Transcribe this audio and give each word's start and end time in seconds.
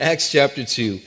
Acts 0.00 0.32
chapter 0.32 0.64
2, 0.64 1.00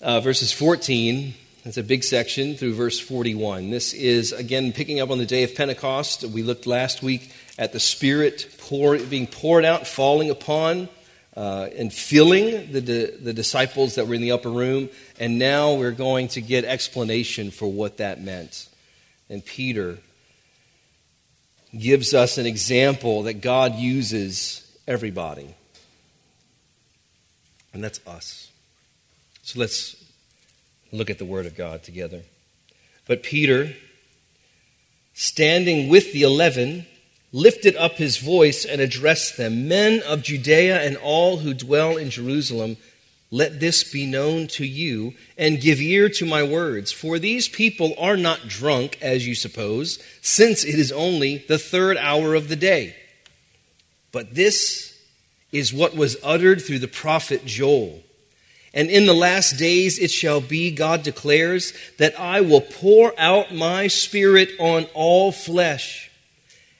uh, 0.00 0.18
verses 0.18 0.52
14. 0.52 1.32
That's 1.64 1.76
a 1.76 1.82
big 1.84 2.02
section 2.02 2.56
through 2.56 2.74
verse 2.74 2.98
41. 2.98 3.70
This 3.70 3.92
is, 3.92 4.32
again, 4.32 4.72
picking 4.72 4.98
up 4.98 5.10
on 5.10 5.18
the 5.18 5.26
day 5.26 5.44
of 5.44 5.54
Pentecost. 5.54 6.24
We 6.24 6.42
looked 6.42 6.66
last 6.66 7.04
week 7.04 7.30
at 7.56 7.72
the 7.72 7.78
Spirit 7.78 8.52
pour, 8.58 8.98
being 8.98 9.28
poured 9.28 9.64
out, 9.64 9.86
falling 9.86 10.28
upon, 10.28 10.88
uh, 11.36 11.68
and 11.76 11.92
filling 11.92 12.72
the, 12.72 12.80
the 12.80 13.32
disciples 13.32 13.94
that 13.94 14.08
were 14.08 14.14
in 14.14 14.22
the 14.22 14.32
upper 14.32 14.50
room. 14.50 14.88
And 15.20 15.38
now 15.38 15.74
we're 15.74 15.92
going 15.92 16.26
to 16.28 16.40
get 16.40 16.64
explanation 16.64 17.52
for 17.52 17.70
what 17.70 17.98
that 17.98 18.20
meant. 18.20 18.68
And 19.28 19.44
Peter 19.44 19.98
gives 21.78 22.12
us 22.12 22.38
an 22.38 22.46
example 22.46 23.22
that 23.22 23.34
God 23.34 23.76
uses 23.76 24.66
everybody 24.88 25.54
and 27.72 27.82
that's 27.82 28.00
us. 28.06 28.50
So 29.42 29.60
let's 29.60 29.96
look 30.92 31.10
at 31.10 31.18
the 31.18 31.24
Word 31.24 31.46
of 31.46 31.56
God 31.56 31.82
together. 31.82 32.22
But 33.06 33.22
Peter, 33.22 33.74
standing 35.14 35.88
with 35.88 36.12
the 36.12 36.22
eleven, 36.22 36.86
lifted 37.32 37.76
up 37.76 37.94
his 37.94 38.18
voice 38.18 38.64
and 38.64 38.80
addressed 38.80 39.36
them 39.36 39.68
Men 39.68 40.02
of 40.06 40.22
Judea 40.22 40.82
and 40.82 40.96
all 40.96 41.38
who 41.38 41.54
dwell 41.54 41.96
in 41.96 42.10
Jerusalem, 42.10 42.76
let 43.30 43.60
this 43.60 43.84
be 43.84 44.06
known 44.06 44.48
to 44.48 44.66
you, 44.66 45.14
and 45.38 45.60
give 45.60 45.80
ear 45.80 46.08
to 46.08 46.26
my 46.26 46.42
words. 46.42 46.90
For 46.90 47.20
these 47.20 47.48
people 47.48 47.94
are 47.96 48.16
not 48.16 48.48
drunk, 48.48 48.98
as 49.00 49.24
you 49.24 49.36
suppose, 49.36 50.02
since 50.20 50.64
it 50.64 50.74
is 50.74 50.90
only 50.90 51.38
the 51.38 51.58
third 51.58 51.96
hour 51.96 52.34
of 52.34 52.48
the 52.48 52.56
day. 52.56 52.96
But 54.10 54.34
this 54.34 54.89
is 55.52 55.72
what 55.72 55.96
was 55.96 56.16
uttered 56.22 56.62
through 56.62 56.78
the 56.78 56.88
prophet 56.88 57.44
Joel. 57.44 58.02
And 58.72 58.88
in 58.88 59.06
the 59.06 59.14
last 59.14 59.58
days 59.58 59.98
it 59.98 60.10
shall 60.10 60.40
be, 60.40 60.70
God 60.70 61.02
declares, 61.02 61.72
that 61.98 62.18
I 62.18 62.40
will 62.40 62.60
pour 62.60 63.18
out 63.18 63.52
my 63.52 63.88
spirit 63.88 64.50
on 64.60 64.84
all 64.94 65.32
flesh, 65.32 66.10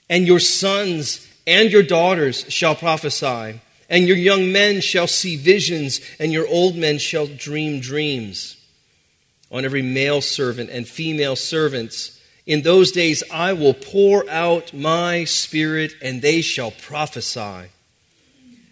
and 0.09 0.27
your 0.27 0.39
sons 0.39 1.27
and 1.47 1.71
your 1.71 1.83
daughters 1.83 2.45
shall 2.49 2.77
prophesy, 2.77 3.61
and 3.89 4.07
your 4.07 4.17
young 4.17 4.53
men 4.53 4.81
shall 4.81 5.09
see 5.09 5.37
visions, 5.37 6.01
and 6.21 6.33
your 6.33 6.47
old 6.47 6.77
men 6.77 6.99
shall 6.99 7.27
dream 7.27 7.81
dreams. 7.81 8.57
On 9.51 9.65
every 9.65 9.83
male 9.83 10.21
servant 10.21 10.71
and 10.71 10.87
female 10.87 11.35
servants, 11.35 12.21
in 12.47 12.63
those 12.63 12.93
days 12.93 13.25
I 13.33 13.53
will 13.53 13.75
pour 13.75 14.31
out 14.31 14.73
my 14.73 15.25
spirit, 15.25 15.95
and 16.01 16.23
they 16.23 16.41
shall 16.41 16.71
prophesy. 16.71 17.71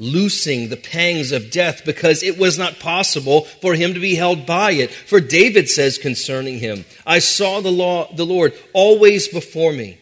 loosing 0.00 0.68
the 0.68 0.76
pangs 0.76 1.30
of 1.30 1.50
death 1.50 1.84
because 1.84 2.22
it 2.22 2.38
was 2.38 2.58
not 2.58 2.80
possible 2.80 3.42
for 3.42 3.74
him 3.74 3.94
to 3.94 4.00
be 4.00 4.16
held 4.16 4.46
by 4.46 4.72
it. 4.72 4.90
For 4.90 5.20
David 5.20 5.68
says 5.68 5.98
concerning 5.98 6.58
him, 6.58 6.86
I 7.06 7.20
saw 7.20 7.60
the, 7.60 7.70
law, 7.70 8.12
the 8.12 8.26
Lord 8.26 8.54
always 8.72 9.28
before 9.28 9.72
me, 9.72 9.98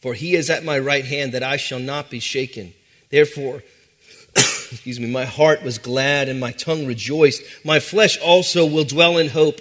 for 0.00 0.12
he 0.12 0.34
is 0.34 0.50
at 0.50 0.64
my 0.64 0.78
right 0.78 1.04
hand 1.04 1.32
that 1.32 1.44
I 1.44 1.56
shall 1.56 1.78
not 1.78 2.10
be 2.10 2.18
shaken. 2.18 2.74
Therefore, 3.08 3.62
excuse 4.36 4.98
me, 4.98 5.10
my 5.10 5.24
heart 5.24 5.62
was 5.62 5.78
glad 5.78 6.28
and 6.28 6.40
my 6.40 6.50
tongue 6.50 6.84
rejoiced. 6.84 7.42
My 7.64 7.78
flesh 7.78 8.18
also 8.18 8.66
will 8.66 8.84
dwell 8.84 9.16
in 9.16 9.28
hope. 9.28 9.60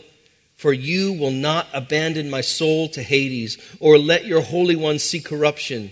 For 0.56 0.72
you 0.72 1.12
will 1.12 1.31
not 1.31 1.68
abandon 1.74 2.30
my 2.30 2.40
soul 2.40 2.88
to 2.90 3.03
Hades, 3.03 3.58
or 3.81 3.97
let 3.97 4.25
your 4.25 4.40
Holy 4.40 4.78
One 4.78 4.97
see 4.97 5.19
corruption. 5.19 5.92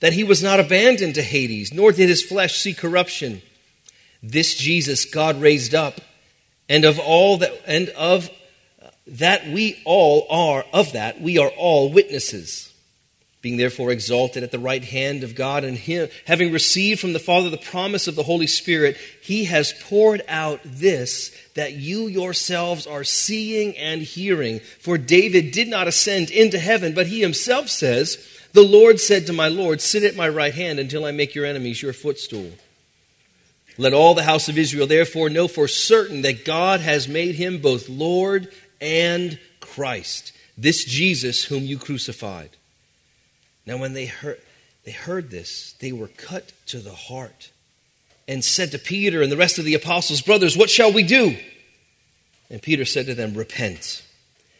that 0.00 0.12
he 0.12 0.24
was 0.24 0.42
not 0.42 0.60
abandoned 0.60 1.14
to 1.14 1.22
Hades, 1.22 1.72
nor 1.72 1.92
did 1.92 2.08
his 2.08 2.22
flesh 2.22 2.58
see 2.58 2.74
corruption. 2.74 3.42
This 4.22 4.54
Jesus 4.54 5.04
God 5.04 5.40
raised 5.40 5.74
up, 5.74 6.00
and 6.68 6.84
of 6.84 6.98
all 6.98 7.38
that 7.38 7.52
and 7.66 7.88
of 7.90 8.30
that 9.06 9.46
we 9.46 9.80
all 9.84 10.26
are 10.30 10.64
of 10.72 10.92
that 10.92 11.20
we 11.20 11.38
are 11.38 11.50
all 11.50 11.92
witnesses. 11.92 12.72
Being 13.42 13.58
therefore 13.58 13.92
exalted 13.92 14.42
at 14.42 14.50
the 14.50 14.58
right 14.58 14.82
hand 14.82 15.22
of 15.22 15.36
God 15.36 15.62
and 15.62 15.76
him 15.76 16.08
having 16.26 16.50
received 16.50 16.98
from 16.98 17.12
the 17.12 17.20
Father 17.20 17.48
the 17.48 17.56
promise 17.56 18.08
of 18.08 18.16
the 18.16 18.24
Holy 18.24 18.48
Spirit, 18.48 18.96
he 19.22 19.44
has 19.44 19.72
poured 19.84 20.22
out 20.26 20.58
this 20.64 21.30
that 21.54 21.74
you 21.74 22.08
yourselves 22.08 22.88
are 22.88 23.04
seeing 23.04 23.76
and 23.76 24.02
hearing. 24.02 24.58
For 24.80 24.98
David 24.98 25.52
did 25.52 25.68
not 25.68 25.86
ascend 25.86 26.30
into 26.30 26.58
heaven, 26.58 26.92
but 26.92 27.06
he 27.06 27.20
himself 27.20 27.68
says, 27.68 28.16
the 28.56 28.62
Lord 28.62 28.98
said 28.98 29.26
to 29.26 29.34
my 29.34 29.48
Lord, 29.48 29.82
Sit 29.82 30.02
at 30.02 30.16
my 30.16 30.28
right 30.28 30.54
hand 30.54 30.78
until 30.78 31.04
I 31.04 31.10
make 31.10 31.34
your 31.34 31.44
enemies 31.44 31.82
your 31.82 31.92
footstool. 31.92 32.50
Let 33.76 33.92
all 33.92 34.14
the 34.14 34.22
house 34.22 34.48
of 34.48 34.56
Israel 34.56 34.86
therefore 34.86 35.28
know 35.28 35.46
for 35.46 35.68
certain 35.68 36.22
that 36.22 36.46
God 36.46 36.80
has 36.80 37.06
made 37.06 37.34
him 37.34 37.60
both 37.60 37.90
Lord 37.90 38.50
and 38.80 39.38
Christ, 39.60 40.32
this 40.56 40.86
Jesus 40.86 41.44
whom 41.44 41.64
you 41.64 41.78
crucified. 41.78 42.48
Now, 43.66 43.76
when 43.76 43.92
they 43.92 44.06
heard, 44.06 44.40
they 44.84 44.92
heard 44.92 45.30
this, 45.30 45.74
they 45.80 45.92
were 45.92 46.08
cut 46.08 46.52
to 46.68 46.78
the 46.78 46.94
heart 46.94 47.50
and 48.26 48.42
said 48.42 48.70
to 48.70 48.78
Peter 48.78 49.20
and 49.20 49.30
the 49.30 49.36
rest 49.36 49.58
of 49.58 49.66
the 49.66 49.74
apostles, 49.74 50.22
Brothers, 50.22 50.56
what 50.56 50.70
shall 50.70 50.92
we 50.92 51.02
do? 51.02 51.36
And 52.48 52.62
Peter 52.62 52.86
said 52.86 53.04
to 53.06 53.14
them, 53.14 53.34
Repent 53.34 54.02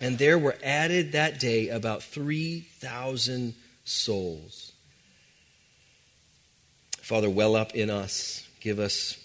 and 0.00 0.18
there 0.18 0.38
were 0.38 0.56
added 0.62 1.12
that 1.12 1.38
day 1.38 1.68
about 1.68 2.02
3,000 2.02 3.54
souls. 3.84 4.72
Father, 7.02 7.28
well 7.28 7.54
up 7.54 7.74
in 7.74 7.90
us. 7.90 8.48
Give 8.60 8.78
us 8.78 9.18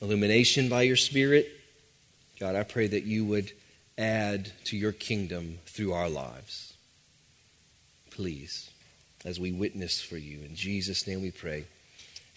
illumination 0.00 0.68
by 0.68 0.82
your 0.82 0.96
Spirit. 0.96 1.48
God, 2.38 2.54
I 2.54 2.62
pray 2.62 2.86
that 2.86 3.04
you 3.04 3.24
would 3.24 3.52
add 3.98 4.52
to 4.64 4.76
your 4.76 4.92
kingdom 4.92 5.58
through 5.66 5.92
our 5.92 6.08
lives. 6.08 6.74
Please, 8.10 8.70
as 9.24 9.40
we 9.40 9.50
witness 9.50 10.00
for 10.00 10.16
you. 10.16 10.40
In 10.42 10.54
Jesus' 10.54 11.06
name 11.06 11.22
we 11.22 11.30
pray. 11.30 11.64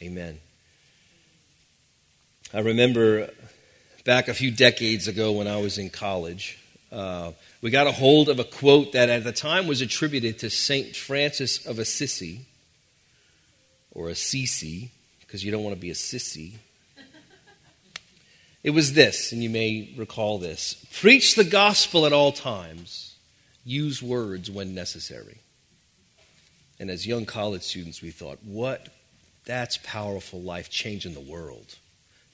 Amen. 0.01 0.39
I 2.53 2.59
remember 2.59 3.29
back 4.05 4.27
a 4.27 4.33
few 4.33 4.51
decades 4.51 5.07
ago 5.07 5.33
when 5.33 5.47
I 5.47 5.57
was 5.57 5.77
in 5.77 5.89
college 5.89 6.59
uh, 6.91 7.31
we 7.65 7.71
got 7.71 7.87
a 7.87 7.91
hold 7.91 8.29
of 8.29 8.37
a 8.37 8.43
quote 8.43 8.91
that 8.91 9.09
at 9.09 9.23
the 9.23 9.31
time 9.31 9.65
was 9.65 9.81
attributed 9.81 10.37
to 10.37 10.51
St. 10.51 10.95
Francis 10.95 11.65
of 11.65 11.79
Assisi, 11.79 12.45
or 13.89 14.09
Assisi, 14.09 14.91
because 15.21 15.43
you 15.43 15.51
don't 15.51 15.63
want 15.63 15.75
to 15.75 15.81
be 15.81 15.89
a 15.89 15.95
sissy. 15.95 16.57
It 18.61 18.69
was 18.69 18.93
this, 18.93 19.31
and 19.31 19.41
you 19.41 19.49
may 19.49 19.91
recall 19.97 20.37
this 20.37 20.85
Preach 20.93 21.33
the 21.33 21.43
gospel 21.43 22.05
at 22.05 22.13
all 22.13 22.31
times, 22.31 23.15
use 23.63 23.99
words 23.99 24.51
when 24.51 24.75
necessary. 24.75 25.39
And 26.79 26.91
as 26.91 27.07
young 27.07 27.25
college 27.25 27.63
students, 27.63 27.99
we 27.99 28.11
thought, 28.11 28.37
what? 28.43 28.89
That's 29.45 29.79
powerful 29.81 30.39
life 30.39 30.69
changing 30.69 31.15
the 31.15 31.19
world. 31.19 31.77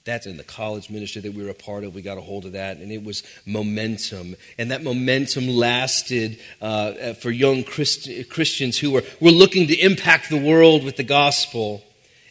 That's 0.04 0.26
in 0.26 0.36
the 0.36 0.44
college 0.44 0.90
ministry 0.90 1.22
that 1.22 1.32
we 1.32 1.44
were 1.44 1.50
a 1.50 1.54
part 1.54 1.84
of. 1.84 1.94
We 1.94 2.02
got 2.02 2.18
a 2.18 2.22
hold 2.22 2.44
of 2.44 2.52
that, 2.52 2.78
and 2.78 2.90
it 2.90 3.04
was 3.04 3.22
momentum. 3.46 4.34
And 4.58 4.70
that 4.72 4.82
momentum 4.82 5.48
lasted 5.48 6.40
uh, 6.60 7.14
for 7.14 7.30
young 7.30 7.62
Christ- 7.62 8.08
Christians 8.28 8.78
who 8.78 8.90
were, 8.90 9.04
were 9.20 9.30
looking 9.30 9.68
to 9.68 9.76
impact 9.78 10.28
the 10.28 10.40
world 10.40 10.82
with 10.82 10.96
the 10.96 11.04
gospel 11.04 11.84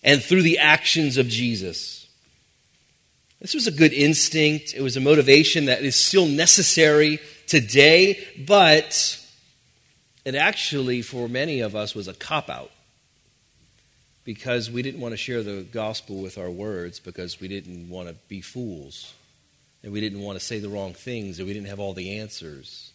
and 0.04 0.22
through 0.22 0.42
the 0.42 0.58
actions 0.58 1.18
of 1.18 1.28
Jesus. 1.28 2.08
This 3.40 3.54
was 3.54 3.68
a 3.68 3.72
good 3.72 3.94
instinct. 3.94 4.74
It 4.76 4.82
was 4.82 4.98
a 4.98 5.02
motivation 5.02 5.66
that 5.66 5.82
is 5.82 5.96
still 5.96 6.28
necessary 6.28 7.20
today, 7.48 8.20
but 8.46 9.18
it 10.26 10.36
actually, 10.36 11.02
for 11.02 11.30
many 11.30 11.62
of 11.62 11.76
us, 11.76 11.96
was 11.96 12.10
a 12.10 12.14
cop 12.14 12.50
out 12.50 12.72
because 14.24 14.70
we 14.70 14.82
didn't 14.82 15.02
want 15.02 15.14
to 15.14 15.18
share 15.18 15.44
the 15.44 15.64
gospel 15.64 16.22
with 16.22 16.38
our 16.38 16.50
words 16.50 17.00
because 17.00 17.40
we 17.40 17.48
didn't 17.48 17.90
want 17.90 18.08
to 18.08 18.16
be 18.28 18.42
fools 18.42 19.14
and 19.84 19.92
we 19.92 20.00
didn't 20.00 20.22
want 20.22 20.40
to 20.40 20.46
say 20.46 20.60
the 20.60 20.70
wrong 20.70 20.94
things 20.94 21.40
and 21.40 21.48
we 21.48 21.54
didn't 21.54 21.68
have 21.68 21.80
all 21.80 21.94
the 21.94 22.18
answers. 22.20 22.92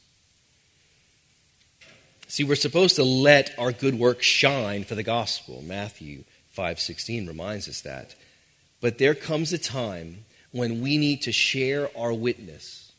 See, 2.29 2.45
we're 2.45 2.57
supposed 2.57 2.97
to 2.97 3.05
let 3.05 3.55
our 3.59 3.73
good 3.73 3.99
work 3.99 4.23
shine 4.23 4.85
for 4.85 4.95
the 4.95 5.03
gospel. 5.03 5.63
Matthew 5.63 6.25
5:16 6.57 7.27
reminds 7.27 7.69
us 7.69 7.81
that. 7.83 8.15
But 8.81 8.99
there 8.99 9.15
comes 9.15 9.53
a 9.53 9.59
time 9.59 10.25
when 10.51 10.81
we 10.81 10.99
need 10.99 11.23
to 11.23 11.33
share 11.33 11.97
our 11.97 12.13
witness 12.13 12.93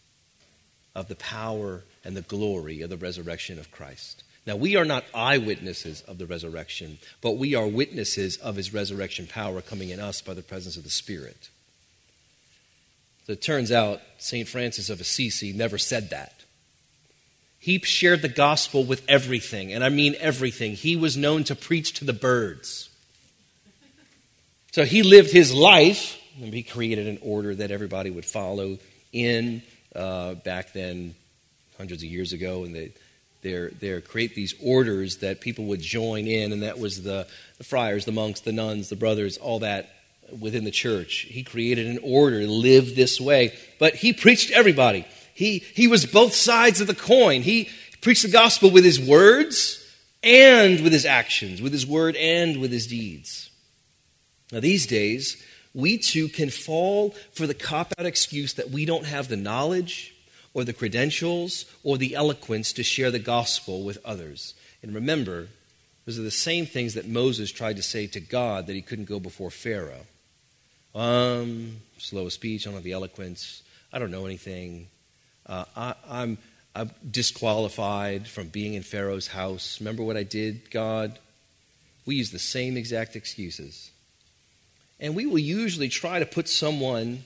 of 0.95 1.07
the 1.07 1.15
power 1.15 1.83
and 2.03 2.15
the 2.15 2.21
glory 2.21 2.81
of 2.81 2.89
the 2.89 2.97
resurrection 2.97 3.59
of 3.59 3.71
Christ. 3.71 4.23
Now, 4.47 4.55
we 4.55 4.77
are 4.77 4.85
not 4.85 5.03
eyewitnesses 5.13 6.01
of 6.03 6.17
the 6.17 6.25
resurrection, 6.25 6.99
but 7.21 7.31
we 7.31 7.53
are 7.53 7.67
witnesses 7.67 8.37
of 8.37 8.55
his 8.55 8.73
resurrection 8.73 9.27
power 9.27 9.61
coming 9.61 9.89
in 9.89 9.99
us 9.99 10.21
by 10.21 10.33
the 10.33 10.41
presence 10.41 10.77
of 10.77 10.85
the 10.85 10.89
Spirit. 10.89 11.49
So 13.25 13.33
it 13.33 13.41
turns 13.41 13.73
out 13.73 13.99
St. 14.19 14.47
Francis 14.47 14.89
of 14.89 15.01
Assisi 15.01 15.51
never 15.51 15.77
said 15.77 16.11
that. 16.11 16.45
He 17.59 17.79
shared 17.79 18.21
the 18.21 18.29
gospel 18.29 18.85
with 18.85 19.03
everything, 19.09 19.73
and 19.73 19.83
I 19.83 19.89
mean 19.89 20.15
everything. 20.17 20.75
He 20.75 20.95
was 20.95 21.17
known 21.17 21.43
to 21.43 21.55
preach 21.55 21.95
to 21.95 22.05
the 22.05 22.13
birds. 22.13 22.89
So 24.71 24.85
he 24.85 25.03
lived 25.03 25.33
his 25.33 25.53
life, 25.53 26.17
and 26.41 26.53
he 26.53 26.63
created 26.63 27.07
an 27.07 27.19
order 27.21 27.53
that 27.53 27.69
everybody 27.69 28.11
would 28.11 28.23
follow 28.23 28.77
in 29.11 29.61
uh, 29.93 30.35
back 30.35 30.71
then, 30.71 31.15
hundreds 31.77 32.01
of 32.01 32.09
years 32.09 32.31
ago, 32.31 32.63
and 32.63 32.73
they 32.73 32.93
there, 33.47 33.69
there 33.79 34.01
create 34.01 34.35
these 34.35 34.53
orders 34.61 35.17
that 35.17 35.39
people 35.39 35.65
would 35.65 35.81
join 35.81 36.27
in, 36.27 36.51
and 36.51 36.63
that 36.63 36.79
was 36.79 37.03
the, 37.03 37.27
the 37.57 37.63
friars, 37.63 38.05
the 38.05 38.11
monks, 38.11 38.41
the 38.41 38.51
nuns, 38.51 38.89
the 38.89 38.95
brothers, 38.95 39.37
all 39.37 39.59
that 39.59 39.89
within 40.39 40.65
the 40.65 40.71
church. 40.71 41.27
He 41.29 41.43
created 41.43 41.87
an 41.87 41.99
order 42.03 42.45
live 42.45 42.95
this 42.95 43.21
way, 43.21 43.53
but 43.79 43.95
he 43.95 44.11
preached 44.11 44.51
everybody. 44.51 45.05
He, 45.33 45.59
he 45.59 45.87
was 45.87 46.05
both 46.05 46.33
sides 46.33 46.81
of 46.81 46.87
the 46.87 46.95
coin. 46.95 47.41
He 47.41 47.69
preached 48.01 48.23
the 48.23 48.31
gospel 48.31 48.69
with 48.69 48.83
his 48.83 48.99
words 48.99 49.83
and 50.23 50.81
with 50.81 50.91
his 50.91 51.05
actions, 51.05 51.61
with 51.61 51.71
his 51.71 51.85
word 51.85 52.15
and 52.17 52.59
with 52.59 52.71
his 52.71 52.87
deeds. 52.87 53.49
Now, 54.51 54.59
these 54.59 54.85
days, 54.85 55.41
we 55.73 55.97
too 55.97 56.27
can 56.27 56.49
fall 56.49 57.11
for 57.33 57.47
the 57.47 57.53
cop 57.53 57.93
out 57.97 58.05
excuse 58.05 58.55
that 58.55 58.71
we 58.71 58.85
don't 58.85 59.05
have 59.05 59.29
the 59.29 59.37
knowledge 59.37 60.13
or 60.57 60.63
the 60.63 60.73
credentials 60.73 61.65
or 61.83 61.99
the 61.99 62.15
eloquence 62.15 62.73
to 62.73 62.81
share 62.81 63.11
the 63.11 63.19
gospel 63.19 63.83
with 63.83 63.99
others. 64.03 64.55
And 64.81 64.95
remember, 64.95 65.49
those 66.03 66.17
are 66.17 66.23
the 66.23 66.31
same 66.31 66.65
things 66.65 66.95
that 66.95 67.07
Moses 67.07 67.51
tried 67.51 67.75
to 67.75 67.83
say 67.83 68.07
to 68.07 68.19
God 68.19 68.65
that 68.65 68.73
he 68.73 68.81
couldn't 68.81 69.05
go 69.05 69.19
before 69.19 69.51
Pharaoh. 69.51 70.07
Um, 70.95 71.77
slow 71.99 72.25
of 72.25 72.33
speech, 72.33 72.65
I 72.65 72.71
don't 72.71 72.73
have 72.73 72.83
the 72.83 72.93
eloquence, 72.93 73.61
I 73.93 73.99
don't 73.99 74.09
know 74.09 74.25
anything. 74.25 74.87
Uh, 75.45 75.65
I, 75.75 75.93
I'm, 76.09 76.39
I'm 76.73 76.89
disqualified 77.07 78.27
from 78.27 78.47
being 78.47 78.73
in 78.73 78.81
Pharaoh's 78.81 79.27
house. 79.27 79.79
Remember 79.79 80.01
what 80.01 80.17
I 80.17 80.23
did, 80.23 80.71
God? 80.71 81.19
We 82.07 82.15
use 82.15 82.31
the 82.31 82.39
same 82.39 82.77
exact 82.77 83.15
excuses. 83.15 83.91
And 84.99 85.15
we 85.15 85.27
will 85.27 85.37
usually 85.37 85.89
try 85.89 86.17
to 86.17 86.25
put 86.25 86.49
someone 86.49 87.25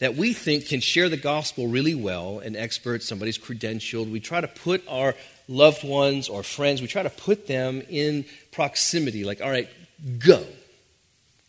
that 0.00 0.16
we 0.16 0.32
think 0.32 0.66
can 0.66 0.80
share 0.80 1.08
the 1.08 1.16
gospel 1.16 1.68
really 1.68 1.94
well, 1.94 2.40
an 2.40 2.56
expert, 2.56 3.02
somebody's 3.02 3.38
credentialed. 3.38 4.10
We 4.10 4.20
try 4.20 4.40
to 4.40 4.48
put 4.48 4.82
our 4.88 5.14
loved 5.46 5.84
ones 5.84 6.28
or 6.28 6.42
friends, 6.42 6.82
we 6.82 6.88
try 6.88 7.02
to 7.02 7.10
put 7.10 7.46
them 7.46 7.82
in 7.88 8.24
proximity, 8.50 9.24
like, 9.24 9.40
all 9.40 9.50
right, 9.50 9.68
go. 10.18 10.44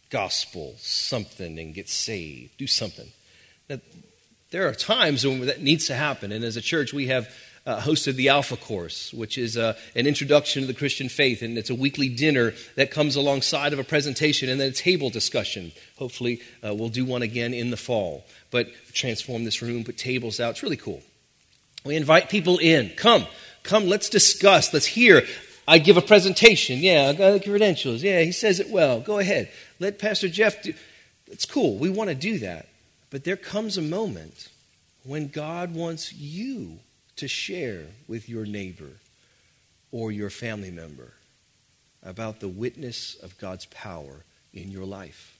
Gospel, 0.09 0.75
something, 0.77 1.57
and 1.57 1.73
get 1.73 1.87
saved. 1.87 2.57
Do 2.57 2.67
something. 2.67 3.07
Now, 3.69 3.77
there 4.51 4.67
are 4.67 4.73
times 4.73 5.25
when 5.25 5.45
that 5.47 5.61
needs 5.61 5.87
to 5.87 5.95
happen, 5.95 6.31
and 6.31 6.43
as 6.43 6.57
a 6.57 6.61
church, 6.61 6.93
we 6.93 7.07
have 7.07 7.33
uh, 7.65 7.79
hosted 7.79 8.15
the 8.15 8.29
Alpha 8.29 8.57
Course, 8.57 9.13
which 9.13 9.37
is 9.37 9.55
uh, 9.55 9.77
an 9.95 10.07
introduction 10.07 10.63
to 10.63 10.67
the 10.67 10.73
Christian 10.73 11.09
faith. 11.09 11.41
And 11.41 11.57
it's 11.57 11.69
a 11.69 11.75
weekly 11.75 12.09
dinner 12.09 12.53
that 12.75 12.91
comes 12.91 13.15
alongside 13.15 13.73
of 13.73 13.79
a 13.79 13.83
presentation 13.83 14.49
and 14.49 14.59
then 14.59 14.69
a 14.69 14.73
table 14.73 15.09
discussion. 15.09 15.71
Hopefully, 15.97 16.41
uh, 16.65 16.73
we'll 16.73 16.89
do 16.89 17.05
one 17.05 17.21
again 17.21 17.53
in 17.53 17.69
the 17.69 17.77
fall. 17.77 18.25
But 18.49 18.69
transform 18.93 19.43
this 19.43 19.61
room, 19.61 19.83
put 19.83 19.97
tables 19.97 20.39
out. 20.39 20.51
It's 20.51 20.63
really 20.63 20.77
cool. 20.77 21.03
We 21.85 21.95
invite 21.95 22.29
people 22.29 22.57
in. 22.57 22.89
Come, 22.95 23.25
come, 23.63 23.87
let's 23.87 24.09
discuss. 24.09 24.73
Let's 24.73 24.85
hear. 24.85 25.23
I 25.67 25.77
give 25.77 25.97
a 25.97 26.01
presentation. 26.01 26.79
Yeah, 26.79 27.09
I 27.09 27.13
got 27.13 27.31
the 27.31 27.39
credentials. 27.39 28.01
Yeah, 28.01 28.21
he 28.21 28.31
says 28.31 28.59
it 28.59 28.69
well. 28.69 28.99
Go 28.99 29.19
ahead. 29.19 29.51
Let 29.79 29.99
Pastor 29.99 30.29
Jeff 30.29 30.63
do. 30.63 30.73
It's 31.27 31.45
cool. 31.45 31.77
We 31.77 31.89
want 31.89 32.09
to 32.09 32.15
do 32.15 32.39
that. 32.39 32.67
But 33.11 33.25
there 33.25 33.37
comes 33.37 33.77
a 33.77 33.81
moment 33.81 34.49
when 35.03 35.27
God 35.27 35.75
wants 35.75 36.13
you 36.13 36.79
to 37.17 37.27
share 37.27 37.83
with 38.07 38.27
your 38.27 38.45
neighbor 38.45 38.93
or 39.91 40.11
your 40.11 40.29
family 40.29 40.71
member 40.71 41.13
about 42.01 42.39
the 42.39 42.47
witness 42.47 43.15
of 43.15 43.37
God's 43.37 43.65
power 43.65 44.23
in 44.53 44.71
your 44.71 44.85
life. 44.85 45.37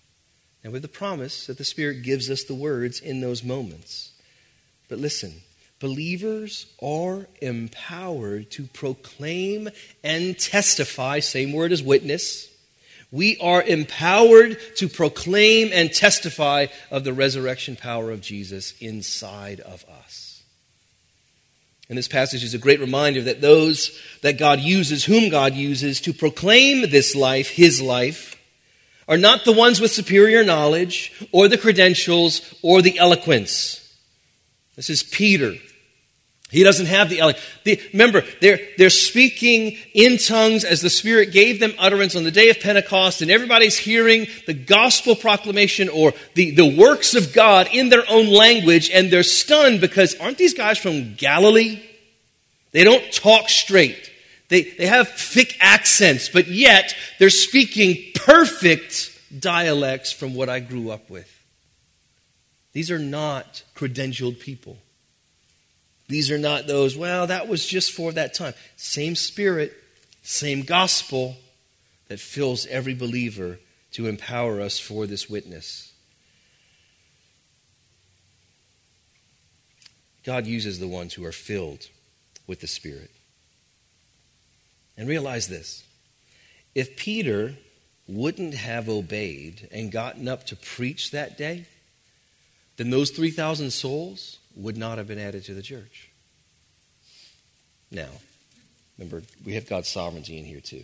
And 0.63 0.71
with 0.71 0.83
the 0.83 0.87
promise 0.87 1.47
that 1.47 1.57
the 1.57 1.63
Spirit 1.63 2.03
gives 2.03 2.29
us 2.29 2.43
the 2.43 2.53
words 2.53 2.99
in 2.99 3.21
those 3.21 3.43
moments. 3.43 4.11
But 4.89 4.99
listen, 4.99 5.41
believers 5.79 6.67
are 6.83 7.25
empowered 7.41 8.51
to 8.51 8.65
proclaim 8.65 9.69
and 10.03 10.37
testify, 10.37 11.19
same 11.19 11.53
word 11.53 11.71
as 11.71 11.81
witness. 11.81 12.50
We 13.11 13.37
are 13.39 13.61
empowered 13.61 14.57
to 14.77 14.87
proclaim 14.87 15.71
and 15.73 15.93
testify 15.93 16.67
of 16.89 17.03
the 17.03 17.13
resurrection 17.13 17.75
power 17.75 18.09
of 18.09 18.21
Jesus 18.21 18.73
inside 18.79 19.59
of 19.59 19.83
us. 19.89 20.43
And 21.89 21.97
this 21.97 22.07
passage 22.07 22.41
is 22.41 22.53
a 22.53 22.57
great 22.57 22.79
reminder 22.79 23.21
that 23.23 23.41
those 23.41 23.99
that 24.21 24.37
God 24.37 24.61
uses, 24.61 25.03
whom 25.03 25.29
God 25.29 25.55
uses 25.55 25.99
to 26.01 26.13
proclaim 26.13 26.89
this 26.89 27.15
life, 27.15 27.49
his 27.49 27.81
life, 27.81 28.37
are 29.09 29.17
not 29.17 29.43
the 29.43 29.51
ones 29.51 29.81
with 29.81 29.91
superior 29.91 30.41
knowledge 30.41 31.11
or 31.33 31.49
the 31.49 31.57
credentials 31.57 32.55
or 32.61 32.81
the 32.81 32.97
eloquence. 32.97 33.93
This 34.77 34.89
is 34.89 35.03
Peter. 35.03 35.55
He 36.51 36.63
doesn't 36.63 36.87
have 36.87 37.09
the 37.09 37.19
eloquence. 37.19 37.45
remember, 37.93 38.23
they're, 38.41 38.59
they're 38.77 38.89
speaking 38.89 39.77
in 39.93 40.17
tongues 40.17 40.65
as 40.65 40.81
the 40.81 40.89
Spirit 40.89 41.31
gave 41.31 41.61
them 41.61 41.73
utterance 41.79 42.13
on 42.13 42.25
the 42.25 42.31
day 42.31 42.49
of 42.49 42.59
Pentecost, 42.59 43.21
and 43.21 43.31
everybody's 43.31 43.77
hearing 43.77 44.27
the 44.47 44.53
gospel 44.53 45.15
proclamation 45.15 45.87
or 45.87 46.13
the, 46.33 46.51
the 46.51 46.75
works 46.77 47.15
of 47.15 47.31
God 47.31 47.69
in 47.71 47.87
their 47.87 48.03
own 48.09 48.27
language, 48.27 48.89
and 48.89 49.09
they're 49.09 49.23
stunned 49.23 49.79
because 49.79 50.13
aren't 50.15 50.37
these 50.37 50.53
guys 50.53 50.77
from 50.77 51.15
Galilee? 51.15 51.81
They 52.71 52.83
don't 52.83 53.11
talk 53.13 53.47
straight. 53.47 54.11
They, 54.49 54.63
they 54.63 54.87
have 54.87 55.07
thick 55.07 55.55
accents, 55.61 56.27
but 56.27 56.47
yet 56.47 56.93
they're 57.17 57.29
speaking 57.29 58.11
perfect 58.13 59.17
dialects 59.39 60.11
from 60.11 60.35
what 60.35 60.49
I 60.49 60.59
grew 60.59 60.91
up 60.91 61.09
with. 61.09 61.29
These 62.73 62.91
are 62.91 62.99
not 62.99 63.63
credentialed 63.73 64.39
people. 64.39 64.77
These 66.11 66.29
are 66.29 66.37
not 66.37 66.67
those, 66.67 66.97
well, 66.97 67.27
that 67.27 67.47
was 67.47 67.65
just 67.65 67.93
for 67.93 68.11
that 68.11 68.33
time. 68.33 68.53
Same 68.75 69.15
spirit, 69.15 69.73
same 70.23 70.63
gospel 70.63 71.37
that 72.09 72.19
fills 72.19 72.67
every 72.67 72.93
believer 72.93 73.59
to 73.93 74.07
empower 74.07 74.59
us 74.59 74.77
for 74.77 75.07
this 75.07 75.29
witness. 75.29 75.93
God 80.25 80.45
uses 80.45 80.79
the 80.79 80.87
ones 80.87 81.13
who 81.13 81.23
are 81.23 81.31
filled 81.31 81.87
with 82.45 82.59
the 82.59 82.67
Spirit. 82.67 83.11
And 84.97 85.07
realize 85.07 85.47
this 85.47 85.85
if 86.75 86.97
Peter 86.97 87.55
wouldn't 88.05 88.53
have 88.53 88.89
obeyed 88.89 89.69
and 89.71 89.93
gotten 89.93 90.27
up 90.27 90.45
to 90.47 90.57
preach 90.57 91.11
that 91.11 91.37
day, 91.37 91.67
then 92.75 92.89
those 92.89 93.11
3,000 93.11 93.71
souls 93.71 94.39
would 94.55 94.77
not 94.77 94.97
have 94.97 95.07
been 95.07 95.19
added 95.19 95.43
to 95.45 95.53
the 95.53 95.61
church. 95.61 96.09
Now, 97.89 98.09
remember, 98.97 99.23
we 99.45 99.53
have 99.53 99.67
God's 99.67 99.89
sovereignty 99.89 100.37
in 100.37 100.45
here 100.45 100.61
too. 100.61 100.83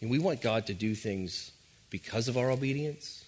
And 0.00 0.10
we 0.10 0.18
want 0.18 0.40
God 0.40 0.66
to 0.66 0.74
do 0.74 0.94
things 0.94 1.52
because 1.90 2.28
of 2.28 2.36
our 2.36 2.50
obedience, 2.50 3.24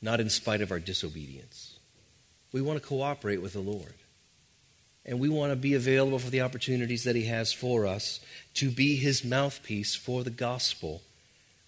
not 0.00 0.20
in 0.20 0.30
spite 0.30 0.60
of 0.60 0.70
our 0.70 0.78
disobedience. 0.78 1.78
We 2.52 2.62
want 2.62 2.80
to 2.80 2.86
cooperate 2.86 3.42
with 3.42 3.52
the 3.52 3.60
Lord. 3.60 3.94
And 5.04 5.18
we 5.18 5.28
want 5.28 5.50
to 5.50 5.56
be 5.56 5.74
available 5.74 6.20
for 6.20 6.30
the 6.30 6.42
opportunities 6.42 7.04
that 7.04 7.16
He 7.16 7.24
has 7.24 7.52
for 7.52 7.86
us 7.86 8.20
to 8.54 8.70
be 8.70 8.96
His 8.96 9.24
mouthpiece 9.24 9.96
for 9.96 10.22
the 10.22 10.30
gospel 10.30 11.02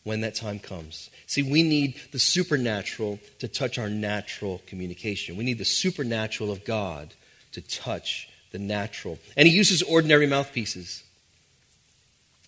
when 0.05 0.21
that 0.21 0.35
time 0.35 0.59
comes. 0.59 1.11
See, 1.27 1.43
we 1.43 1.63
need 1.63 1.99
the 2.13 2.19
supernatural 2.19 3.19
to 3.41 3.49
touch 3.49 3.79
our 3.79 3.91
natural 3.91 4.63
communication. 4.67 5.37
We 5.37 5.45
need 5.45 5.59
the 5.59 5.65
supernatural 5.65 6.53
of 6.53 6.65
God 6.65 7.15
to 7.53 7.61
touch 7.61 8.29
the 8.53 8.59
natural. 8.59 9.19
And 9.37 9.49
He 9.49 9.55
uses 9.55 9.83
ordinary 9.83 10.27
mouthpieces. 10.27 11.03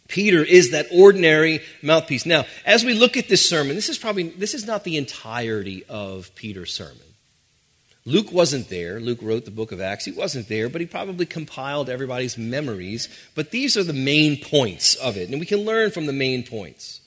Peter 0.08 0.44
is 0.44 0.70
that 0.70 0.86
ordinary 0.92 1.60
mouthpiece. 1.82 2.26
Now, 2.26 2.44
as 2.64 2.84
we 2.84 2.94
look 2.94 3.16
at 3.16 3.28
this 3.28 3.48
sermon, 3.48 3.75
this 3.75 3.88
is 3.88 3.98
probably 3.98 4.28
this 4.28 4.54
is 4.54 4.66
not 4.66 4.84
the 4.84 4.96
entirety 4.96 5.84
of 5.88 6.32
Peter's 6.36 6.72
sermon. 6.72 6.98
Luke 8.04 8.30
wasn't 8.30 8.68
there. 8.68 9.00
Luke 9.00 9.18
wrote 9.20 9.46
the 9.46 9.50
book 9.50 9.72
of 9.72 9.80
Acts. 9.80 10.04
He 10.04 10.12
wasn't 10.12 10.46
there, 10.46 10.68
but 10.68 10.80
he 10.80 10.86
probably 10.86 11.26
compiled 11.26 11.90
everybody's 11.90 12.38
memories. 12.38 13.08
But 13.34 13.50
these 13.50 13.76
are 13.76 13.82
the 13.82 13.92
main 13.92 14.40
points 14.40 14.94
of 14.94 15.16
it, 15.16 15.28
and 15.28 15.40
we 15.40 15.46
can 15.46 15.64
learn 15.64 15.90
from 15.90 16.06
the 16.06 16.12
main 16.12 16.44
points, 16.44 17.00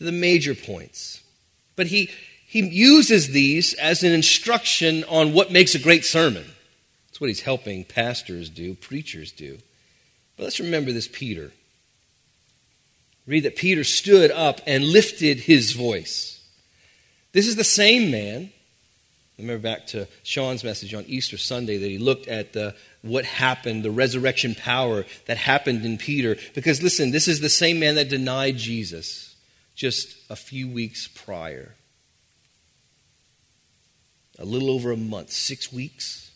the 0.00 0.12
major 0.12 0.54
points. 0.54 1.22
But 1.76 1.86
he, 1.86 2.10
he 2.46 2.60
uses 2.60 3.28
these 3.28 3.74
as 3.74 4.02
an 4.02 4.12
instruction 4.12 5.04
on 5.04 5.32
what 5.32 5.52
makes 5.52 5.74
a 5.74 5.78
great 5.78 6.04
sermon. 6.04 6.44
That's 7.08 7.20
what 7.20 7.28
he's 7.28 7.42
helping 7.42 7.84
pastors 7.84 8.50
do, 8.50 8.74
preachers 8.74 9.30
do. 9.30 9.58
But 10.36 10.44
let's 10.44 10.60
remember 10.60 10.90
this 10.92 11.08
Peter. 11.08 11.52
Read 13.26 13.44
that 13.44 13.56
Peter 13.56 13.84
stood 13.84 14.30
up 14.30 14.60
and 14.66 14.84
lifted 14.84 15.40
his 15.40 15.72
voice. 15.72 16.42
This 17.32 17.46
is 17.46 17.56
the 17.56 17.64
same 17.64 18.10
man 18.10 18.50
remember 19.40 19.62
back 19.62 19.86
to 19.88 20.06
Sean's 20.22 20.64
message 20.64 20.94
on 20.94 21.04
Easter 21.06 21.38
Sunday 21.38 21.78
that 21.78 21.88
he 21.88 21.98
looked 21.98 22.28
at 22.28 22.52
the, 22.52 22.74
what 23.02 23.24
happened, 23.24 23.82
the 23.82 23.90
resurrection 23.90 24.54
power 24.54 25.04
that 25.26 25.36
happened 25.36 25.84
in 25.84 25.98
Peter. 25.98 26.36
Because 26.54 26.82
listen, 26.82 27.10
this 27.10 27.28
is 27.28 27.40
the 27.40 27.48
same 27.48 27.80
man 27.80 27.94
that 27.94 28.08
denied 28.08 28.56
Jesus 28.56 29.29
just 29.80 30.14
a 30.28 30.36
few 30.36 30.68
weeks 30.68 31.08
prior. 31.08 31.74
A 34.38 34.44
little 34.44 34.68
over 34.68 34.92
a 34.92 34.96
month, 34.96 35.30
six 35.30 35.72
weeks. 35.72 36.30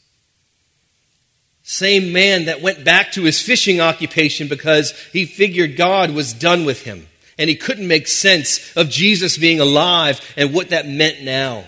Same 1.63 2.11
man 2.11 2.47
that 2.47 2.63
went 2.63 2.87
back 2.87 3.13
to 3.13 3.25
his 3.25 3.43
fishing 3.43 3.83
occupation 3.83 4.49
because 4.49 4.93
he 5.13 5.27
figured 5.27 5.77
God 5.77 6.13
was 6.13 6.33
done 6.33 6.65
with 6.65 6.85
him. 6.85 7.07
And 7.37 7.51
he 7.51 7.55
couldn't 7.55 7.87
make 7.87 8.09
sense 8.09 8.75
of 8.77 8.89
Jesus 8.89 9.37
being 9.37 9.61
alive 9.61 10.23
and 10.39 10.55
what 10.55 10.71
that 10.71 10.89
meant 10.89 11.23
now. 11.23 11.65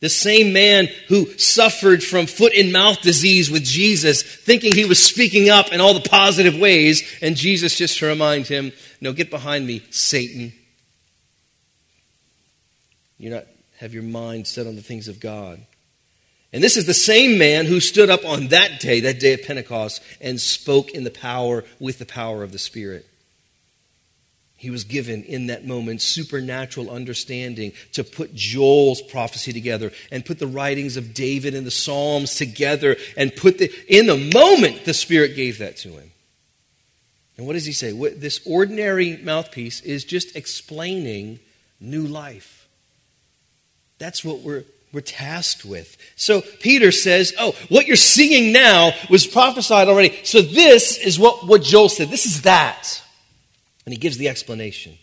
The 0.00 0.10
same 0.10 0.52
man 0.52 0.88
who 1.08 1.26
suffered 1.38 2.04
from 2.04 2.26
foot 2.26 2.52
and 2.52 2.74
mouth 2.74 3.00
disease 3.00 3.50
with 3.50 3.64
Jesus, 3.64 4.22
thinking 4.22 4.74
he 4.74 4.84
was 4.84 5.02
speaking 5.02 5.48
up 5.48 5.72
in 5.72 5.80
all 5.80 5.94
the 5.94 6.08
positive 6.10 6.58
ways, 6.58 7.02
and 7.22 7.36
Jesus 7.36 7.78
just 7.78 7.98
to 8.00 8.06
remind 8.06 8.48
him, 8.48 8.72
No, 9.00 9.14
get 9.14 9.30
behind 9.30 9.66
me, 9.66 9.82
Satan. 9.88 10.52
You 13.20 13.28
not 13.28 13.44
have 13.80 13.92
your 13.92 14.02
mind 14.02 14.46
set 14.46 14.66
on 14.66 14.76
the 14.76 14.82
things 14.82 15.06
of 15.06 15.20
God. 15.20 15.60
And 16.54 16.64
this 16.64 16.78
is 16.78 16.86
the 16.86 16.94
same 16.94 17.38
man 17.38 17.66
who 17.66 17.78
stood 17.78 18.08
up 18.08 18.24
on 18.24 18.48
that 18.48 18.80
day, 18.80 19.00
that 19.00 19.20
day 19.20 19.34
of 19.34 19.42
Pentecost, 19.42 20.02
and 20.22 20.40
spoke 20.40 20.90
in 20.90 21.04
the 21.04 21.10
power, 21.10 21.64
with 21.78 21.98
the 21.98 22.06
power 22.06 22.42
of 22.42 22.50
the 22.50 22.58
Spirit. 22.58 23.06
He 24.56 24.70
was 24.70 24.84
given 24.84 25.22
in 25.24 25.46
that 25.46 25.66
moment 25.66 26.00
supernatural 26.00 26.90
understanding 26.90 27.72
to 27.92 28.04
put 28.04 28.34
Joel's 28.34 29.02
prophecy 29.02 29.52
together 29.52 29.92
and 30.10 30.24
put 30.24 30.38
the 30.38 30.46
writings 30.46 30.96
of 30.96 31.12
David 31.12 31.54
and 31.54 31.66
the 31.66 31.70
Psalms 31.70 32.36
together 32.36 32.96
and 33.18 33.36
put 33.36 33.58
the, 33.58 33.70
in 33.86 34.06
the 34.06 34.16
moment 34.16 34.86
the 34.86 34.94
Spirit 34.94 35.36
gave 35.36 35.58
that 35.58 35.76
to 35.78 35.90
him. 35.90 36.10
And 37.36 37.46
what 37.46 37.52
does 37.52 37.66
he 37.66 37.72
say? 37.72 37.92
What, 37.92 38.20
this 38.20 38.40
ordinary 38.46 39.18
mouthpiece 39.18 39.82
is 39.82 40.04
just 40.04 40.36
explaining 40.36 41.38
new 41.80 42.06
life. 42.06 42.59
That's 44.00 44.24
what 44.24 44.40
we're, 44.40 44.64
we're 44.92 45.02
tasked 45.02 45.64
with. 45.64 45.96
So 46.16 46.40
Peter 46.40 46.90
says, 46.90 47.32
Oh, 47.38 47.54
what 47.68 47.86
you're 47.86 47.96
seeing 47.96 48.52
now 48.52 48.92
was 49.08 49.26
prophesied 49.26 49.86
already. 49.86 50.18
So 50.24 50.42
this 50.42 50.98
is 50.98 51.18
what, 51.18 51.46
what 51.46 51.62
Joel 51.62 51.90
said. 51.90 52.08
This 52.08 52.26
is 52.26 52.42
that. 52.42 53.00
And 53.84 53.92
he 53.92 53.98
gives 54.00 54.16
the 54.16 54.28
explanation. 54.28 54.98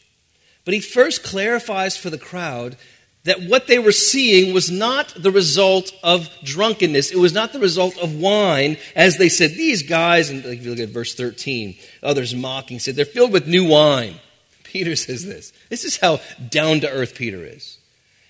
But 0.65 0.73
he 0.73 0.81
first 0.81 1.23
clarifies 1.23 1.95
for 1.95 2.09
the 2.09 2.17
crowd 2.17 2.75
that 3.23 3.41
what 3.43 3.67
they 3.67 3.77
were 3.77 3.91
seeing 3.91 4.53
was 4.53 4.71
not 4.71 5.13
the 5.15 5.31
result 5.31 5.91
of 6.01 6.29
drunkenness. 6.43 7.11
It 7.11 7.17
was 7.17 7.33
not 7.33 7.53
the 7.53 7.59
result 7.59 7.97
of 7.97 8.15
wine, 8.15 8.77
as 8.95 9.17
they 9.17 9.29
said, 9.29 9.51
these 9.51 9.83
guys, 9.83 10.29
and 10.29 10.43
if 10.45 10.63
you 10.63 10.71
look 10.71 10.79
at 10.79 10.89
verse 10.89 11.13
13, 11.13 11.77
others 12.01 12.33
mocking 12.33 12.79
said, 12.79 12.95
they're 12.95 13.05
filled 13.05 13.33
with 13.33 13.45
new 13.45 13.65
wine. 13.67 14.15
Peter 14.63 14.95
says 14.95 15.25
this. 15.25 15.51
This 15.69 15.83
is 15.83 15.97
how 15.97 16.19
down 16.49 16.79
to 16.81 16.89
earth 16.89 17.15
Peter 17.15 17.43
is. 17.45 17.77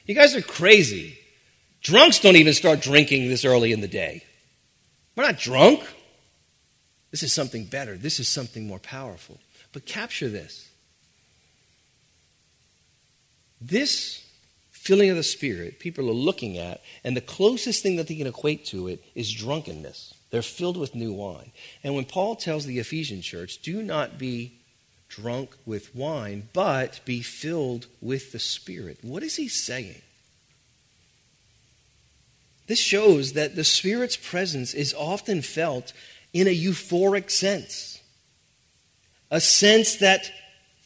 You 0.07 0.15
guys 0.15 0.35
are 0.35 0.41
crazy. 0.41 1.19
Drunks 1.81 2.19
don't 2.19 2.37
even 2.37 2.53
start 2.53 2.81
drinking 2.81 3.27
this 3.27 3.45
early 3.45 3.71
in 3.71 3.81
the 3.81 3.87
day. 3.87 4.23
We're 5.15 5.25
not 5.25 5.37
drunk. 5.37 5.83
This 7.11 7.23
is 7.23 7.33
something 7.33 7.65
better. 7.65 7.97
This 7.97 8.19
is 8.19 8.27
something 8.27 8.67
more 8.67 8.79
powerful. 8.79 9.39
But 9.73 9.85
capture 9.85 10.29
this. 10.29 10.69
This 13.59 14.25
filling 14.71 15.09
of 15.09 15.17
the 15.17 15.23
Spirit, 15.23 15.79
people 15.79 16.09
are 16.09 16.13
looking 16.13 16.57
at, 16.57 16.81
and 17.03 17.17
the 17.17 17.21
closest 17.21 17.83
thing 17.83 17.97
that 17.97 18.07
they 18.07 18.15
can 18.15 18.27
equate 18.27 18.65
to 18.67 18.87
it 18.87 19.03
is 19.15 19.31
drunkenness. 19.31 20.13
They're 20.29 20.41
filled 20.41 20.77
with 20.77 20.95
new 20.95 21.13
wine. 21.13 21.51
And 21.83 21.95
when 21.95 22.05
Paul 22.05 22.35
tells 22.35 22.65
the 22.65 22.79
Ephesian 22.79 23.21
church, 23.21 23.61
do 23.61 23.81
not 23.81 24.17
be 24.17 24.56
drunk 25.09 25.51
with 25.65 25.95
wine, 25.95 26.49
but 26.53 26.99
be 27.05 27.21
filled 27.21 27.87
with 28.01 28.31
the 28.31 28.39
Spirit, 28.39 28.99
what 29.01 29.23
is 29.23 29.35
he 29.35 29.47
saying? 29.47 30.01
This 32.67 32.79
shows 32.79 33.33
that 33.33 33.55
the 33.55 33.63
Spirit's 33.63 34.17
presence 34.17 34.73
is 34.73 34.93
often 34.93 35.41
felt 35.41 35.93
in 36.33 36.47
a 36.47 36.55
euphoric 36.55 37.31
sense 37.31 37.97
a 39.29 39.41
sense 39.41 39.97
that 39.97 40.31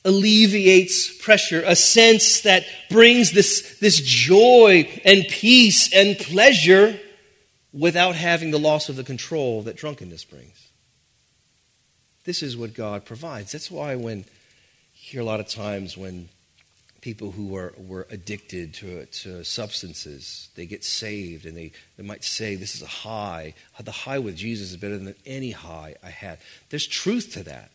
alleviates 0.03 1.15
pressure, 1.21 1.61
a 1.65 1.75
sense 1.75 2.41
that 2.41 2.65
brings 2.89 3.31
this, 3.33 3.77
this 3.79 4.01
joy 4.01 4.89
and 5.05 5.25
peace 5.29 5.93
and 5.93 6.17
pleasure 6.17 6.99
without 7.71 8.15
having 8.15 8.51
the 8.51 8.59
loss 8.59 8.89
of 8.89 8.95
the 8.95 9.03
control 9.03 9.61
that 9.63 9.77
drunkenness 9.77 10.25
brings. 10.25 10.70
This 12.23 12.43
is 12.43 12.55
what 12.55 12.73
God 12.73 13.05
provides. 13.05 13.51
That's 13.51 13.71
why 13.71 13.95
when 13.95 14.25
hear 14.93 15.21
a 15.21 15.25
lot 15.25 15.39
of 15.39 15.47
times 15.47 15.97
when 15.97 16.29
people 17.01 17.31
who 17.31 17.55
are, 17.55 17.73
were 17.77 18.07
addicted 18.11 18.75
to, 18.75 19.05
to 19.07 19.43
substances, 19.43 20.49
they 20.55 20.67
get 20.67 20.83
saved 20.83 21.45
and 21.47 21.57
they, 21.57 21.71
they 21.97 22.03
might 22.03 22.23
say, 22.23 22.55
This 22.55 22.75
is 22.75 22.83
a 22.83 22.87
high. 22.87 23.55
The 23.79 23.91
high 23.91 24.19
with 24.19 24.35
Jesus 24.35 24.71
is 24.71 24.77
better 24.77 24.97
than 24.97 25.15
any 25.25 25.51
high 25.51 25.95
I 26.03 26.09
had. 26.11 26.37
There's 26.69 26.87
truth 26.87 27.33
to 27.33 27.43
that. 27.43 27.71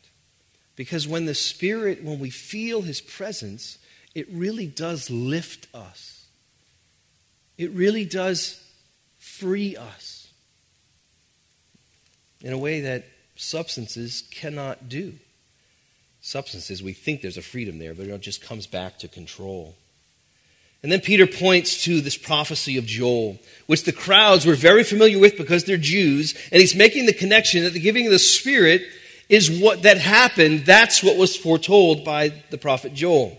Because 0.77 1.09
when 1.09 1.25
the 1.25 1.35
Spirit, 1.35 2.05
when 2.05 2.21
we 2.21 2.31
feel 2.31 2.83
His 2.83 3.01
presence, 3.01 3.79
it 4.15 4.29
really 4.31 4.67
does 4.67 5.11
lift 5.11 5.67
us. 5.75 6.27
It 7.59 7.71
really 7.73 8.05
does 8.05 8.63
free 9.19 9.77
us 9.77 10.31
in 12.43 12.53
a 12.53 12.59
way 12.59 12.83
that 12.83 13.05
substances 13.37 14.25
cannot 14.31 14.89
do. 14.89 15.15
Substances, 16.21 16.83
we 16.83 16.93
think 16.93 17.21
there's 17.21 17.37
a 17.37 17.43
freedom 17.43 17.79
there, 17.79 17.95
but 17.95 18.07
it 18.07 18.21
just 18.21 18.43
comes 18.43 18.67
back 18.67 18.99
to 18.99 19.09
control. 19.09 19.77
And 20.83 20.93
then 20.93 21.01
Peter 21.01 21.27
points 21.27 21.85
to 21.85 22.01
this 22.01 22.17
prophecy 22.17 22.77
of 22.77 22.87
Joel, 22.87 23.39
which 23.67 23.85
the 23.85 23.93
crowds 23.93 24.45
were 24.45 24.55
very 24.55 24.85
familiar 24.85 25.19
with 25.19 25.37
because 25.37 25.65
they're 25.65 25.77
Jews, 25.77 26.35
and 26.53 26.61
he's 26.61 26.75
making 26.75 27.07
the 27.07 27.13
connection 27.13 27.65
that 27.65 27.73
the 27.73 27.81
giving 27.81 28.07
of 28.07 28.13
the 28.13 28.19
Spirit 28.19 28.83
is 29.29 29.51
what 29.51 29.83
that 29.83 29.99
happened. 29.99 30.61
That's 30.61 31.03
what 31.03 31.17
was 31.17 31.37
foretold 31.37 32.05
by 32.05 32.33
the 32.51 32.59
prophet 32.59 32.95
Joel. 32.95 33.39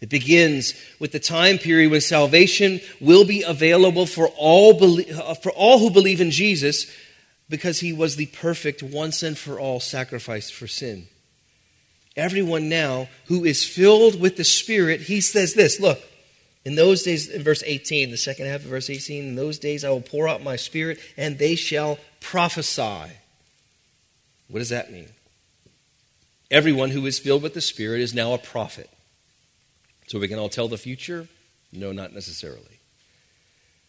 It 0.00 0.10
begins 0.10 0.74
with 0.98 1.12
the 1.12 1.18
time 1.18 1.58
period 1.58 1.90
when 1.90 2.00
salvation 2.00 2.80
will 3.00 3.24
be 3.24 3.42
available 3.42 4.06
for 4.06 4.28
all, 4.36 4.78
uh, 4.82 5.34
for 5.34 5.50
all 5.52 5.78
who 5.78 5.90
believe 5.90 6.20
in 6.20 6.30
Jesus 6.30 6.86
because 7.48 7.80
he 7.80 7.92
was 7.92 8.16
the 8.16 8.26
perfect 8.26 8.82
once 8.82 9.22
and 9.22 9.36
for 9.36 9.60
all 9.60 9.80
sacrifice 9.80 10.50
for 10.50 10.66
sin. 10.66 11.06
Everyone 12.16 12.68
now 12.68 13.08
who 13.26 13.44
is 13.44 13.64
filled 13.64 14.20
with 14.20 14.36
the 14.36 14.44
Spirit, 14.44 15.02
he 15.02 15.20
says 15.20 15.54
this 15.54 15.78
look, 15.78 16.00
in 16.64 16.74
those 16.74 17.02
days, 17.02 17.28
in 17.28 17.42
verse 17.42 17.62
18, 17.64 18.10
the 18.10 18.16
second 18.16 18.46
half 18.46 18.64
of 18.64 18.70
verse 18.70 18.90
18, 18.90 19.24
in 19.24 19.36
those 19.36 19.58
days 19.58 19.84
I 19.84 19.90
will 19.90 20.00
pour 20.00 20.28
out 20.28 20.42
my 20.42 20.56
Spirit 20.56 20.98
and 21.16 21.38
they 21.38 21.54
shall 21.54 21.98
prophesy. 22.20 23.12
What 24.48 24.58
does 24.60 24.70
that 24.70 24.92
mean? 24.92 25.08
Everyone 26.50 26.90
who 26.90 27.06
is 27.06 27.18
filled 27.18 27.42
with 27.42 27.54
the 27.54 27.60
Spirit 27.60 28.00
is 28.00 28.14
now 28.14 28.32
a 28.32 28.38
prophet. 28.38 28.90
So 30.06 30.18
we 30.18 30.28
can 30.28 30.38
all 30.38 30.48
tell 30.48 30.68
the 30.68 30.78
future? 30.78 31.28
No, 31.72 31.92
not 31.92 32.12
necessarily. 32.12 32.75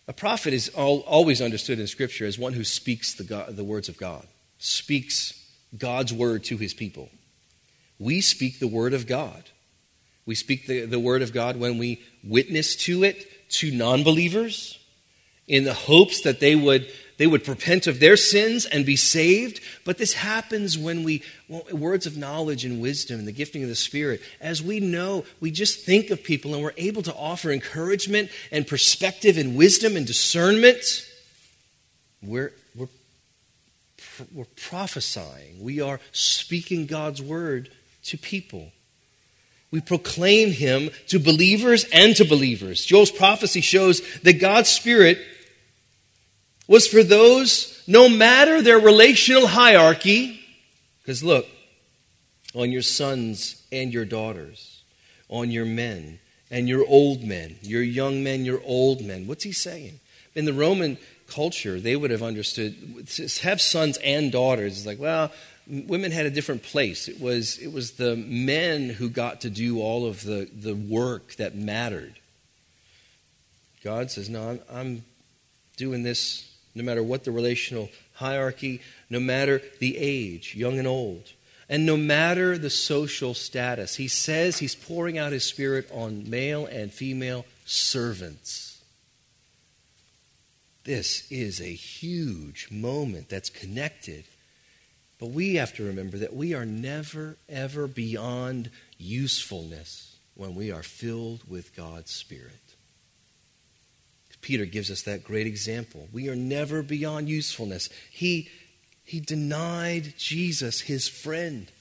A 0.08 0.14
prophet 0.14 0.54
is 0.54 0.70
all, 0.70 1.00
always 1.02 1.42
understood 1.42 1.80
in 1.80 1.88
Scripture 1.88 2.26
as 2.26 2.40
one 2.40 2.54
who 2.54 2.64
speaks 2.64 3.14
the, 3.14 3.24
God, 3.24 3.56
the 3.56 3.64
words 3.64 3.90
of 3.90 3.98
God, 3.98 4.26
speaks 4.58 5.34
God's 5.78 6.14
word 6.14 6.46
to 6.46 6.58
his 6.58 6.74
people. 6.74 7.10
We 8.00 8.22
speak 8.22 8.60
the 8.60 8.68
word 8.68 8.94
of 8.94 9.06
God. 9.06 9.44
We 10.26 10.36
speak 10.36 10.68
the, 10.68 10.86
the 10.86 11.00
word 11.00 11.22
of 11.22 11.34
God 11.34 11.58
when 11.58 11.78
we 11.78 12.02
witness 12.24 12.76
to 12.78 13.04
it 13.04 13.50
to 13.50 13.72
non 13.72 14.04
believers 14.04 14.80
in 15.48 15.64
the 15.64 15.74
hopes 15.74 16.22
that 16.22 16.40
they 16.40 16.56
would 16.56 16.92
they 17.18 17.28
would 17.28 17.48
repent 17.48 17.88
of 17.88 18.00
their 18.00 18.16
sins 18.16 18.66
and 18.66 18.86
be 18.86 18.96
saved. 18.96 19.60
But 19.86 19.98
this 19.98 20.14
happens 20.14 20.78
when 20.78 21.04
we, 21.04 21.24
well, 21.50 21.64
words 21.72 22.06
of 22.06 22.16
knowledge 22.16 22.64
and 22.64 22.82
wisdom 22.82 23.20
and 23.20 23.28
the 23.28 23.32
gifting 23.32 23.64
of 23.64 23.70
the 23.70 23.76
Spirit, 23.76 24.22
as 24.40 24.62
we 24.62 24.80
know, 24.80 25.26
we 25.40 25.52
just 25.52 25.84
think 25.84 26.10
of 26.12 26.24
people 26.24 26.54
and 26.54 26.64
we're 26.64 26.74
able 26.78 27.02
to 27.02 27.14
offer 27.14 27.52
encouragement 27.52 28.30
and 28.52 28.68
perspective 28.68 29.38
and 29.38 29.58
wisdom 29.58 29.96
and 29.96 30.06
discernment. 30.06 30.84
We're, 32.22 32.54
we're, 32.76 32.88
we're 34.34 34.46
prophesying, 34.56 35.62
we 35.62 35.82
are 35.82 36.00
speaking 36.12 36.86
God's 36.86 37.22
word 37.22 37.70
to 38.06 38.18
people. 38.18 38.72
We 39.70 39.82
proclaim 39.82 40.52
him 40.52 40.92
to 41.08 41.20
believers 41.20 41.86
and 41.92 42.16
to 42.16 42.24
believers. 42.24 42.86
Joel's 42.86 43.12
prophecy 43.12 43.60
shows 43.60 44.02
that 44.22 44.40
God's 44.40 44.70
Spirit 44.70 45.20
was 46.68 46.88
for 46.88 47.04
those, 47.04 47.82
no 47.88 48.10
matter 48.10 48.62
their 48.62 48.80
relational 48.80 49.48
hierarchy, 49.48 50.40
because 51.02 51.24
look, 51.24 51.48
on 52.54 52.72
your 52.72 52.82
sons 52.82 53.64
and 53.72 53.94
your 53.94 54.06
daughters, 54.06 54.84
on 55.30 55.52
your 55.52 55.66
men 55.66 56.20
and 56.50 56.68
your 56.68 56.86
old 56.88 57.24
men, 57.24 57.58
your 57.62 57.82
young 57.82 58.24
men, 58.24 58.46
your 58.46 58.62
old 58.66 59.02
men. 59.02 59.28
What's 59.28 59.44
he 59.44 59.52
saying? 59.52 60.00
In 60.36 60.46
the 60.46 60.54
Roman 60.54 60.98
culture, 61.28 61.80
they 61.80 61.96
would 61.96 62.12
have 62.12 62.24
understood 62.24 62.76
have 63.42 63.62
sons 63.62 63.98
and 63.98 64.32
daughters. 64.32 64.78
It's 64.78 64.86
like, 64.86 65.00
well, 65.00 65.32
women 65.68 66.12
had 66.12 66.26
a 66.26 66.32
different 66.32 66.64
place. 66.64 67.08
It 67.08 67.20
was, 67.20 67.58
it 67.58 67.72
was 67.72 67.92
the 67.92 68.16
men 68.16 68.90
who 68.90 69.10
got 69.10 69.42
to 69.42 69.50
do 69.50 69.82
all 69.82 70.06
of 70.06 70.24
the, 70.24 70.50
the 70.54 70.74
work 70.74 71.36
that 71.36 71.56
mattered. 71.56 72.20
God 73.84 74.10
says, 74.12 74.30
No, 74.30 74.50
I'm, 74.50 74.60
I'm 74.72 75.04
doing 75.76 76.04
this 76.04 76.57
no 76.78 76.84
matter 76.84 77.04
what 77.04 77.24
the 77.24 77.32
relational 77.32 77.90
hierarchy, 78.14 78.82
no 79.10 79.20
matter 79.20 79.62
the 79.80 79.98
age, 79.98 80.56
young 80.56 80.78
and 80.80 80.88
old, 80.88 81.34
and 81.70 81.86
no 81.86 81.98
matter 81.98 82.58
the 82.58 82.70
social 82.70 83.34
status. 83.34 83.96
He 83.96 84.08
says 84.08 84.60
he's 84.60 84.76
pouring 84.76 85.18
out 85.18 85.32
his 85.32 85.44
spirit 85.44 85.90
on 85.92 86.30
male 86.30 86.66
and 86.66 86.92
female 86.92 87.46
servants. 87.66 88.82
This 90.84 91.30
is 91.30 91.60
a 91.60 91.66
huge 91.66 92.70
moment 92.72 93.28
that's 93.28 93.50
connected. 93.50 94.24
But 95.20 95.32
we 95.32 95.56
have 95.56 95.74
to 95.76 95.84
remember 95.84 96.18
that 96.20 96.36
we 96.36 96.54
are 96.54 96.66
never, 96.66 97.38
ever 97.50 97.88
beyond 97.88 98.70
usefulness 98.98 100.16
when 100.36 100.56
we 100.56 100.72
are 100.72 100.84
filled 100.84 101.50
with 101.50 101.76
God's 101.76 102.12
Spirit. 102.12 102.54
Peter 104.42 104.66
gives 104.66 104.92
us 104.92 105.02
that 105.04 105.24
great 105.24 105.48
example. 105.48 106.08
We 106.12 106.30
are 106.30 106.36
never 106.36 106.82
beyond 106.82 107.30
usefulness. 107.30 107.90
He, 108.12 108.50
he 109.04 109.20
denied 109.20 110.14
Jesus, 110.18 110.82
his 110.82 111.08
friend. 111.08 111.72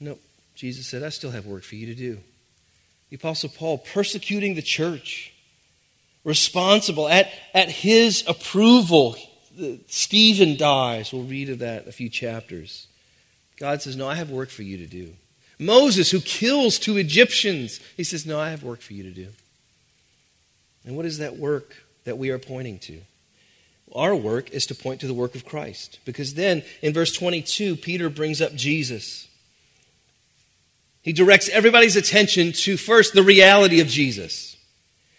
No, 0.00 0.18
Jesus 0.54 0.86
said, 0.86 1.02
I 1.02 1.08
still 1.10 1.30
have 1.30 1.46
work 1.46 1.62
for 1.62 1.76
you 1.76 1.86
to 1.86 1.94
do. 1.94 2.18
The 3.10 3.16
Apostle 3.16 3.50
Paul 3.50 3.78
persecuting 3.78 4.54
the 4.54 4.62
church, 4.62 5.32
responsible 6.24 7.08
at, 7.08 7.30
at 7.54 7.70
his 7.70 8.24
approval. 8.26 9.16
Stephen 9.86 10.56
dies. 10.56 11.12
We'll 11.12 11.22
read 11.22 11.50
of 11.50 11.60
that 11.60 11.86
a 11.86 11.92
few 11.92 12.08
chapters. 12.08 12.88
God 13.58 13.80
says, 13.80 13.96
No, 13.96 14.08
I 14.08 14.16
have 14.16 14.30
work 14.30 14.50
for 14.50 14.62
you 14.62 14.76
to 14.78 14.86
do. 14.86 15.14
Moses, 15.58 16.10
who 16.10 16.20
kills 16.20 16.78
two 16.78 16.96
Egyptians, 16.98 17.80
he 17.96 18.04
says, 18.04 18.26
No, 18.26 18.38
I 18.38 18.50
have 18.50 18.62
work 18.62 18.80
for 18.80 18.92
you 18.92 19.02
to 19.04 19.10
do. 19.10 19.28
And 20.86 20.96
what 20.96 21.04
is 21.04 21.18
that 21.18 21.36
work 21.36 21.74
that 22.04 22.16
we 22.16 22.30
are 22.30 22.38
pointing 22.38 22.78
to? 22.80 23.00
Our 23.94 24.14
work 24.14 24.50
is 24.50 24.66
to 24.66 24.74
point 24.74 25.00
to 25.00 25.06
the 25.06 25.14
work 25.14 25.34
of 25.34 25.44
Christ. 25.44 25.98
Because 26.04 26.34
then 26.34 26.62
in 26.82 26.92
verse 26.92 27.12
22, 27.12 27.76
Peter 27.76 28.08
brings 28.08 28.40
up 28.40 28.54
Jesus. 28.54 29.28
He 31.02 31.12
directs 31.12 31.48
everybody's 31.48 31.96
attention 31.96 32.52
to 32.52 32.76
first 32.76 33.14
the 33.14 33.22
reality 33.22 33.80
of 33.80 33.86
Jesus. 33.86 34.56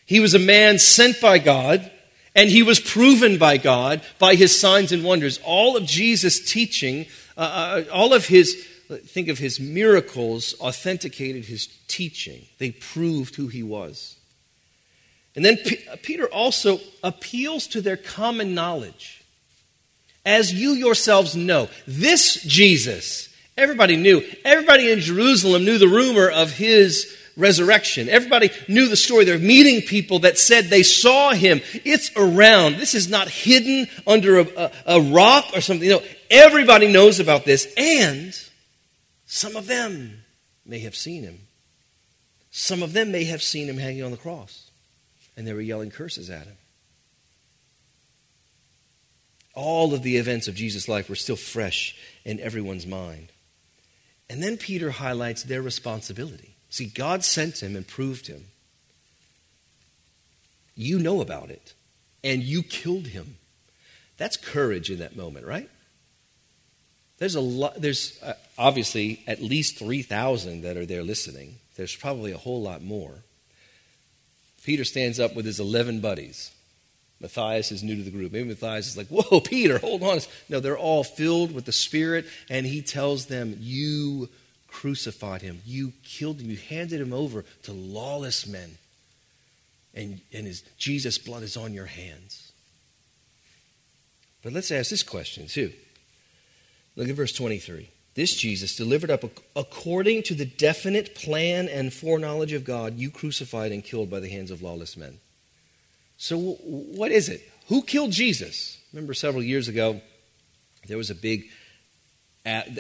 He 0.05 0.19
was 0.19 0.33
a 0.33 0.39
man 0.39 0.79
sent 0.79 1.19
by 1.21 1.37
God, 1.37 1.91
and 2.35 2.49
he 2.49 2.63
was 2.63 2.79
proven 2.79 3.37
by 3.37 3.57
God 3.57 4.01
by 4.19 4.35
his 4.35 4.57
signs 4.57 4.91
and 4.91 5.03
wonders. 5.03 5.39
All 5.43 5.75
of 5.75 5.85
Jesus' 5.85 6.39
teaching, 6.39 7.07
uh, 7.37 7.83
uh 7.87 7.91
all 7.91 8.13
of 8.13 8.27
his, 8.27 8.65
think 9.05 9.27
of 9.27 9.37
his 9.37 9.59
miracles, 9.59 10.55
authenticated 10.59 11.45
his 11.45 11.67
teaching. 11.87 12.45
They 12.57 12.71
proved 12.71 13.35
who 13.35 13.47
he 13.47 13.63
was. 13.63 14.16
And 15.37 15.45
then 15.45 15.57
P- 15.57 15.87
uh, 15.87 15.95
Peter 16.01 16.25
also 16.25 16.81
appeals 17.03 17.67
to 17.67 17.79
their 17.79 17.95
common 17.95 18.55
knowledge. 18.55 19.23
As 20.25 20.51
you 20.51 20.71
yourselves 20.71 21.35
know, 21.35 21.69
this 21.85 22.41
Jesus, 22.41 23.29
everybody 23.55 23.95
knew, 23.97 24.23
everybody 24.43 24.91
in 24.91 24.99
Jerusalem 24.99 25.63
knew 25.63 25.77
the 25.77 25.87
rumor 25.87 26.27
of 26.27 26.51
his 26.51 27.15
resurrection. 27.37 28.09
Everybody 28.09 28.49
knew 28.67 28.89
the 28.89 28.95
story. 28.95 29.25
They're 29.25 29.37
meeting 29.37 29.81
people 29.83 30.19
that 30.19 30.39
said 30.39 30.65
they 30.65 30.81
saw 30.81 31.33
him. 31.33 31.61
It's 31.85 32.11
around. 32.15 32.77
This 32.77 32.95
is 32.95 33.07
not 33.07 33.29
hidden 33.29 33.87
under 34.07 34.39
a, 34.39 34.47
a, 34.57 34.71
a 34.87 35.01
rock 35.01 35.51
or 35.53 35.61
something. 35.61 35.87
No, 35.87 36.01
everybody 36.31 36.91
knows 36.91 37.19
about 37.19 37.45
this, 37.45 37.71
and 37.77 38.33
some 39.27 39.55
of 39.55 39.67
them 39.67 40.23
may 40.65 40.79
have 40.79 40.95
seen 40.95 41.21
him. 41.21 41.41
Some 42.49 42.81
of 42.81 42.93
them 42.93 43.11
may 43.11 43.25
have 43.25 43.43
seen 43.43 43.69
him 43.69 43.77
hanging 43.77 44.01
on 44.01 44.09
the 44.09 44.17
cross 44.17 44.66
and 45.37 45.47
they 45.47 45.53
were 45.53 45.61
yelling 45.61 45.91
curses 45.91 46.29
at 46.29 46.47
him. 46.47 46.57
All 49.53 49.93
of 49.93 50.03
the 50.03 50.17
events 50.17 50.47
of 50.47 50.55
Jesus' 50.55 50.89
life 50.89 51.09
were 51.09 51.15
still 51.15 51.37
fresh 51.37 51.95
in 52.25 52.39
everyone's 52.39 52.85
mind. 52.85 53.29
And 54.29 54.43
then 54.43 54.57
Peter 54.57 54.91
highlights 54.91 55.43
their 55.43 55.61
responsibility. 55.61 56.55
See, 56.69 56.87
God 56.87 57.23
sent 57.23 57.63
him 57.63 57.75
and 57.75 57.87
proved 57.87 58.27
him. 58.27 58.45
You 60.75 60.99
know 60.99 61.21
about 61.21 61.49
it, 61.49 61.73
and 62.23 62.43
you 62.43 62.61
killed 62.61 63.07
him. 63.07 63.37
That's 64.17 64.37
courage 64.37 64.91
in 64.91 64.99
that 64.99 65.15
moment, 65.15 65.45
right? 65.45 65.69
There's 67.17 67.35
a 67.35 67.41
lot. 67.41 67.81
There's 67.81 68.21
uh, 68.21 68.33
obviously 68.57 69.23
at 69.25 69.41
least 69.41 69.79
three 69.79 70.03
thousand 70.03 70.61
that 70.61 70.77
are 70.77 70.85
there 70.85 71.03
listening. 71.03 71.55
There's 71.77 71.95
probably 71.95 72.31
a 72.31 72.37
whole 72.37 72.61
lot 72.61 72.83
more. 72.83 73.23
Peter 74.67 74.83
stands 74.83 75.17
up 75.17 75.33
with 75.33 75.45
his 75.45 75.61
11 75.61 76.01
buddies. 76.01 76.51
Matthias 77.21 77.71
is 77.71 77.83
new 77.83 77.95
to 77.95 78.03
the 78.03 78.11
group. 78.11 78.33
Maybe 78.33 78.49
Matthias 78.49 78.89
is 78.89 78.97
like, 78.97 79.07
Whoa, 79.07 79.39
Peter, 79.45 79.77
hold 79.77 80.03
on. 80.03 80.19
No, 80.49 80.59
they're 80.59 80.77
all 80.77 81.05
filled 81.05 81.53
with 81.53 81.63
the 81.63 81.71
Spirit, 81.71 82.25
and 82.49 82.65
he 82.65 82.81
tells 82.81 83.27
them, 83.27 83.55
You 83.61 84.27
crucified 84.67 85.41
him. 85.41 85.61
You 85.65 85.93
killed 86.03 86.41
him. 86.41 86.49
You 86.49 86.57
handed 86.57 86.99
him 86.99 87.13
over 87.13 87.45
to 87.63 87.71
lawless 87.71 88.45
men. 88.45 88.77
And, 89.93 90.19
and 90.33 90.45
his 90.45 90.63
Jesus' 90.77 91.17
blood 91.17 91.43
is 91.43 91.55
on 91.55 91.73
your 91.73 91.85
hands. 91.85 92.51
But 94.43 94.51
let's 94.51 94.69
ask 94.69 94.89
this 94.89 95.01
question, 95.01 95.47
too. 95.47 95.71
Look 96.97 97.07
at 97.07 97.15
verse 97.15 97.31
23. 97.31 97.89
This 98.17 98.35
Jesus, 98.35 98.75
delivered 98.75 99.11
up 99.11 99.23
according 99.55 100.23
to 100.23 100.33
the 100.33 100.43
definite 100.43 101.13
plan 101.13 101.69
and 101.69 101.93
foreknowledge 101.93 102.51
of 102.51 102.65
God, 102.65 102.97
you 102.97 103.11
crucified 103.11 103.71
and 103.71 103.83
killed 103.83 104.09
by 104.09 104.19
the 104.19 104.27
hands 104.27 104.49
of 104.49 104.63
lawless 104.63 104.97
men. 104.97 105.19
So, 106.17 106.37
what 106.39 107.11
is 107.11 107.29
it? 107.29 107.47
Who 107.67 107.83
killed 107.83 108.09
Jesus? 108.09 108.79
Remember 108.91 109.13
several 109.13 109.43
years 109.43 109.67
ago, 109.67 110.01
there 110.87 110.97
was 110.97 111.11
a 111.11 111.15
big 111.15 111.47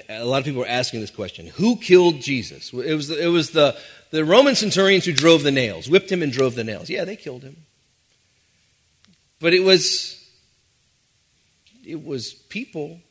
a 0.09 0.23
lot 0.23 0.39
of 0.39 0.45
people 0.45 0.61
were 0.61 0.67
asking 0.67 1.01
this 1.01 1.11
question 1.11 1.45
Who 1.57 1.75
killed 1.75 2.21
Jesus? 2.21 2.73
It 2.73 2.95
was, 2.95 3.11
it 3.11 3.27
was 3.27 3.51
the, 3.51 3.77
the 4.09 4.25
Roman 4.25 4.55
centurions 4.55 5.05
who 5.05 5.13
drove 5.13 5.43
the 5.43 5.51
nails, 5.51 5.87
whipped 5.87 6.11
him 6.11 6.23
and 6.23 6.31
drove 6.31 6.55
the 6.55 6.63
nails. 6.63 6.89
Yeah, 6.89 7.05
they 7.05 7.15
killed 7.15 7.43
him. 7.43 7.57
But 9.39 9.53
it 9.53 9.59
was, 9.59 10.19
it 11.85 12.03
was 12.03 12.33
people. 12.33 13.01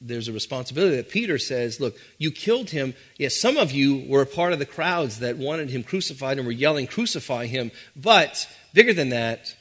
There's 0.00 0.28
a 0.28 0.32
responsibility 0.32 0.96
that 0.96 1.10
Peter 1.10 1.38
says, 1.38 1.78
Look, 1.78 1.96
you 2.18 2.30
killed 2.30 2.70
him. 2.70 2.94
Yes, 3.18 3.36
some 3.36 3.56
of 3.56 3.70
you 3.72 4.04
were 4.08 4.22
a 4.22 4.26
part 4.26 4.52
of 4.52 4.58
the 4.58 4.66
crowds 4.66 5.18
that 5.18 5.36
wanted 5.36 5.70
him 5.70 5.82
crucified 5.82 6.38
and 6.38 6.46
were 6.46 6.52
yelling, 6.52 6.86
Crucify 6.86 7.46
him. 7.46 7.70
But 7.94 8.48
bigger 8.72 8.94
than 8.94 9.10
that, 9.10 9.54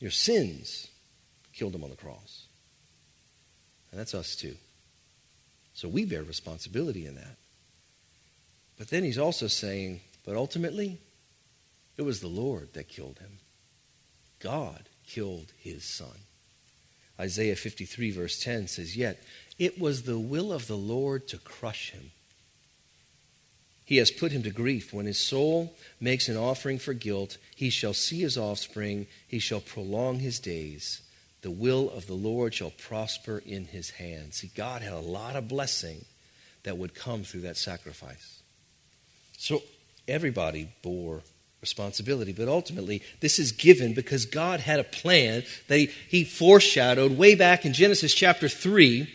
your 0.00 0.10
sins 0.10 0.88
killed 1.52 1.74
him 1.74 1.84
on 1.84 1.90
the 1.90 1.96
cross. 1.96 2.46
And 3.90 4.00
that's 4.00 4.14
us 4.14 4.34
too. 4.34 4.56
So 5.74 5.88
we 5.88 6.04
bear 6.04 6.22
responsibility 6.22 7.06
in 7.06 7.14
that. 7.14 7.36
But 8.76 8.88
then 8.88 9.04
he's 9.04 9.18
also 9.18 9.46
saying, 9.46 10.00
but 10.24 10.36
ultimately, 10.36 10.98
it 11.96 12.02
was 12.02 12.20
the 12.20 12.28
Lord 12.28 12.72
that 12.74 12.88
killed 12.88 13.18
him. 13.18 13.38
God 14.40 14.88
killed 15.06 15.52
his 15.58 15.84
son. 15.84 16.18
Isaiah 17.20 17.54
53, 17.54 18.10
verse 18.10 18.40
10 18.40 18.66
says, 18.66 18.96
Yet 18.96 19.22
it 19.58 19.78
was 19.78 20.02
the 20.02 20.18
will 20.18 20.52
of 20.52 20.66
the 20.66 20.76
Lord 20.76 21.28
to 21.28 21.38
crush 21.38 21.90
him. 21.90 22.10
He 23.84 23.98
has 23.98 24.10
put 24.10 24.32
him 24.32 24.42
to 24.42 24.50
grief. 24.50 24.92
When 24.94 25.06
his 25.06 25.18
soul 25.18 25.76
makes 26.00 26.28
an 26.28 26.36
offering 26.36 26.78
for 26.78 26.94
guilt, 26.94 27.36
he 27.54 27.68
shall 27.68 27.92
see 27.92 28.20
his 28.20 28.38
offspring, 28.38 29.06
he 29.28 29.38
shall 29.38 29.60
prolong 29.60 30.20
his 30.20 30.40
days 30.40 31.02
the 31.44 31.50
will 31.50 31.90
of 31.90 32.06
the 32.06 32.14
Lord 32.14 32.54
shall 32.54 32.70
prosper 32.70 33.42
in 33.44 33.66
his 33.66 33.90
hand. 33.90 34.32
See, 34.32 34.50
God 34.56 34.80
had 34.80 34.94
a 34.94 34.98
lot 34.98 35.36
of 35.36 35.46
blessing 35.46 36.06
that 36.62 36.78
would 36.78 36.94
come 36.94 37.22
through 37.22 37.42
that 37.42 37.58
sacrifice. 37.58 38.40
So 39.36 39.62
everybody 40.08 40.70
bore 40.82 41.20
responsibility, 41.60 42.32
but 42.32 42.48
ultimately 42.48 43.02
this 43.20 43.38
is 43.38 43.52
given 43.52 43.92
because 43.92 44.24
God 44.24 44.60
had 44.60 44.80
a 44.80 44.84
plan 44.84 45.44
that 45.68 45.78
he, 45.78 45.90
he 46.08 46.24
foreshadowed 46.24 47.18
way 47.18 47.34
back 47.34 47.66
in 47.66 47.74
Genesis 47.74 48.14
chapter 48.14 48.48
3 48.48 49.06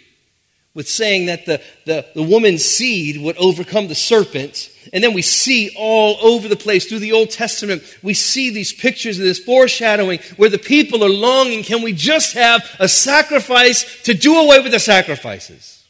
with 0.74 0.88
saying 0.88 1.26
that 1.26 1.46
the, 1.46 1.62
the, 1.86 2.06
the 2.14 2.24
woman's 2.24 2.64
seed 2.64 3.22
would 3.22 3.38
overcome 3.38 3.88
the 3.88 3.96
serpent. 3.96 4.70
And 4.94 5.04
then 5.04 5.14
we 5.14 5.22
see 5.22 5.74
all 5.76 6.18
over 6.22 6.48
the 6.48 6.56
place 6.56 6.86
through 6.86 7.00
the 7.00 7.12
Old 7.12 7.32
Testament, 7.32 7.84
we 8.04 8.14
see 8.14 8.50
these 8.50 8.72
pictures 8.72 9.18
of 9.18 9.26
this 9.26 9.40
foreshadowing 9.40 10.20
where 10.38 10.50
the 10.50 10.60
people 10.60 11.04
are 11.04 11.10
longing, 11.10 11.64
can 11.64 11.82
we 11.82 11.94
just 11.94 12.34
have 12.34 12.64
a 12.80 12.88
sacrifice 12.88 14.04
to 14.04 14.14
do 14.14 14.38
away 14.38 14.60
with 14.60 14.72
the 14.72 14.80
sacrifices? 14.80 15.84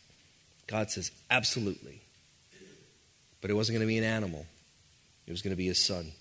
God 0.67 0.91
says, 0.91 1.11
absolutely. 1.29 2.01
But 3.41 3.51
it 3.51 3.53
wasn't 3.53 3.77
going 3.77 3.87
to 3.87 3.91
be 3.91 3.97
an 3.97 4.03
animal, 4.03 4.45
it 5.27 5.31
was 5.31 5.41
going 5.41 5.53
to 5.53 5.57
be 5.57 5.67
his 5.67 5.83
son. 5.83 6.11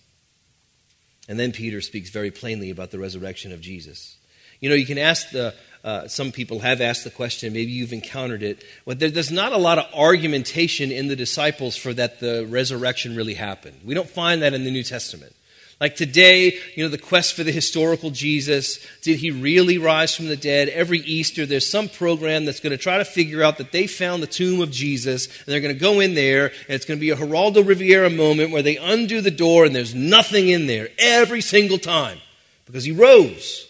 And 1.28 1.38
then 1.38 1.52
Peter 1.52 1.80
speaks 1.80 2.08
very 2.10 2.30
plainly 2.30 2.70
about 2.70 2.90
the 2.90 2.98
resurrection 2.98 3.52
of 3.52 3.60
Jesus. 3.60 4.16
You 4.60 4.70
know, 4.70 4.74
you 4.74 4.86
can 4.86 4.98
ask 4.98 5.30
the, 5.30 5.54
uh, 5.84 6.08
some 6.08 6.32
people 6.32 6.60
have 6.60 6.80
asked 6.80 7.04
the 7.04 7.10
question, 7.10 7.52
maybe 7.52 7.70
you've 7.70 7.92
encountered 7.92 8.42
it. 8.42 8.64
But 8.84 8.98
there, 8.98 9.10
there's 9.10 9.30
not 9.30 9.52
a 9.52 9.58
lot 9.58 9.78
of 9.78 9.86
argumentation 9.94 10.90
in 10.90 11.08
the 11.08 11.16
disciples 11.16 11.76
for 11.76 11.94
that 11.94 12.20
the 12.20 12.46
resurrection 12.48 13.16
really 13.16 13.34
happened. 13.34 13.80
We 13.84 13.94
don't 13.94 14.08
find 14.08 14.42
that 14.42 14.54
in 14.54 14.64
the 14.64 14.70
New 14.70 14.82
Testament. 14.82 15.34
Like 15.80 15.94
today, 15.94 16.58
you 16.74 16.82
know, 16.82 16.88
the 16.88 16.98
quest 16.98 17.34
for 17.34 17.44
the 17.44 17.52
historical 17.52 18.10
Jesus. 18.10 18.84
Did 19.02 19.20
he 19.20 19.30
really 19.30 19.78
rise 19.78 20.12
from 20.12 20.26
the 20.26 20.36
dead? 20.36 20.68
Every 20.70 20.98
Easter, 20.98 21.46
there's 21.46 21.70
some 21.70 21.88
program 21.88 22.44
that's 22.44 22.58
going 22.58 22.72
to 22.72 22.76
try 22.76 22.98
to 22.98 23.04
figure 23.04 23.44
out 23.44 23.58
that 23.58 23.70
they 23.70 23.86
found 23.86 24.20
the 24.20 24.26
tomb 24.26 24.60
of 24.60 24.72
Jesus, 24.72 25.26
and 25.26 25.46
they're 25.46 25.60
going 25.60 25.74
to 25.74 25.80
go 25.80 26.00
in 26.00 26.14
there, 26.14 26.46
and 26.46 26.70
it's 26.70 26.84
going 26.84 26.98
to 26.98 27.00
be 27.00 27.10
a 27.10 27.16
Geraldo 27.16 27.64
Rivera 27.64 28.10
moment 28.10 28.50
where 28.50 28.62
they 28.62 28.76
undo 28.76 29.20
the 29.20 29.30
door 29.30 29.64
and 29.64 29.74
there's 29.74 29.94
nothing 29.94 30.48
in 30.48 30.66
there 30.66 30.88
every 30.98 31.40
single 31.40 31.78
time 31.78 32.18
because 32.66 32.82
he 32.82 32.90
rose. 32.90 33.67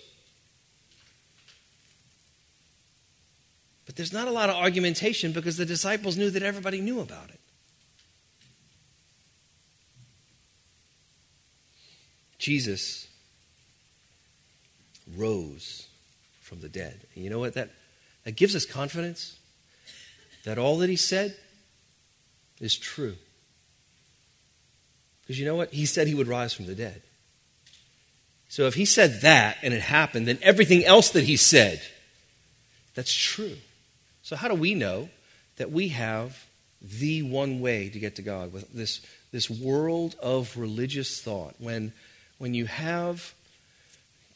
There's 3.98 4.12
not 4.12 4.28
a 4.28 4.30
lot 4.30 4.48
of 4.48 4.54
argumentation 4.54 5.32
because 5.32 5.56
the 5.56 5.66
disciples 5.66 6.16
knew 6.16 6.30
that 6.30 6.44
everybody 6.44 6.80
knew 6.80 7.00
about 7.00 7.30
it. 7.30 7.40
Jesus 12.38 13.08
rose 15.16 15.88
from 16.40 16.60
the 16.60 16.68
dead. 16.68 17.00
And 17.16 17.24
you 17.24 17.28
know 17.28 17.40
what? 17.40 17.54
That, 17.54 17.70
that 18.22 18.36
gives 18.36 18.54
us 18.54 18.64
confidence 18.64 19.36
that 20.44 20.58
all 20.58 20.78
that 20.78 20.88
he 20.88 20.94
said 20.94 21.34
is 22.60 22.76
true. 22.78 23.16
Because 25.22 25.40
you 25.40 25.44
know 25.44 25.56
what? 25.56 25.72
He 25.72 25.86
said 25.86 26.06
he 26.06 26.14
would 26.14 26.28
rise 26.28 26.54
from 26.54 26.66
the 26.66 26.76
dead. 26.76 27.02
So 28.48 28.68
if 28.68 28.74
he 28.74 28.84
said 28.84 29.22
that 29.22 29.56
and 29.60 29.74
it 29.74 29.82
happened, 29.82 30.28
then 30.28 30.38
everything 30.40 30.84
else 30.84 31.10
that 31.10 31.24
he 31.24 31.36
said, 31.36 31.82
that's 32.94 33.12
true. 33.12 33.56
So, 34.28 34.36
how 34.36 34.48
do 34.48 34.54
we 34.54 34.74
know 34.74 35.08
that 35.56 35.72
we 35.72 35.88
have 35.88 36.44
the 36.82 37.22
one 37.22 37.60
way 37.60 37.88
to 37.88 37.98
get 37.98 38.16
to 38.16 38.22
God 38.22 38.52
with 38.52 38.70
this, 38.74 39.00
this 39.32 39.48
world 39.48 40.16
of 40.20 40.54
religious 40.54 41.22
thought? 41.22 41.54
When, 41.58 41.94
when 42.36 42.52
you 42.52 42.66
have, 42.66 43.32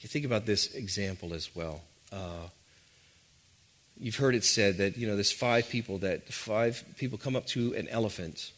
you 0.00 0.08
think 0.08 0.24
about 0.24 0.46
this 0.46 0.74
example 0.74 1.34
as 1.34 1.54
well. 1.54 1.82
Uh, 2.10 2.48
you've 4.00 4.16
heard 4.16 4.34
it 4.34 4.44
said 4.44 4.78
that 4.78 4.96
you 4.96 5.06
know 5.06 5.14
there's 5.14 5.30
five 5.30 5.68
people 5.68 5.98
that 5.98 6.26
five 6.32 6.82
people 6.96 7.18
come 7.18 7.36
up 7.36 7.44
to 7.48 7.74
an 7.74 7.86
elephant 7.88 8.52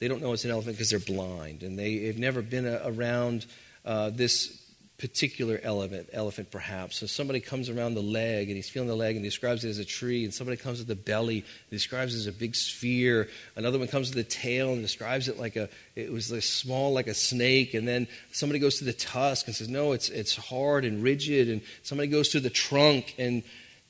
they 0.00 0.06
don't 0.06 0.20
know 0.20 0.34
it's 0.34 0.44
an 0.44 0.50
elephant 0.50 0.76
because 0.76 0.90
they're 0.90 0.98
blind 0.98 1.62
and 1.62 1.78
they, 1.78 2.04
have 2.04 2.18
never 2.18 2.42
been 2.42 2.66
a, 2.66 2.80
around 2.84 3.46
uh, 3.86 4.10
this 4.10 4.63
particular 5.04 5.60
elephant, 5.62 6.08
elephant 6.14 6.50
perhaps. 6.50 6.96
So 6.96 7.04
somebody 7.04 7.38
comes 7.38 7.68
around 7.68 7.92
the 7.92 8.00
leg 8.00 8.48
and 8.48 8.56
he's 8.56 8.70
feeling 8.70 8.88
the 8.88 8.96
leg 8.96 9.16
and 9.16 9.22
he 9.22 9.28
describes 9.28 9.62
it 9.62 9.68
as 9.68 9.78
a 9.78 9.84
tree, 9.84 10.24
and 10.24 10.32
somebody 10.32 10.56
comes 10.56 10.80
to 10.80 10.86
the 10.86 10.94
belly 10.94 11.40
and 11.40 11.70
describes 11.70 12.14
it 12.14 12.20
as 12.20 12.26
a 12.26 12.32
big 12.32 12.56
sphere. 12.56 13.28
Another 13.54 13.78
one 13.78 13.86
comes 13.86 14.08
to 14.08 14.14
the 14.14 14.24
tail 14.24 14.72
and 14.72 14.80
describes 14.80 15.28
it 15.28 15.38
like 15.38 15.56
a 15.56 15.68
it 15.94 16.10
was 16.10 16.32
like 16.32 16.42
small 16.42 16.94
like 16.94 17.06
a 17.06 17.12
snake, 17.12 17.74
and 17.74 17.86
then 17.86 18.08
somebody 18.32 18.58
goes 18.58 18.78
to 18.78 18.84
the 18.84 18.94
tusk 18.94 19.46
and 19.46 19.54
says, 19.54 19.68
No, 19.68 19.92
it's 19.92 20.08
it's 20.08 20.36
hard 20.36 20.86
and 20.86 21.02
rigid, 21.02 21.50
and 21.50 21.60
somebody 21.82 22.08
goes 22.08 22.30
to 22.30 22.40
the 22.40 22.48
trunk 22.48 23.14
and 23.18 23.42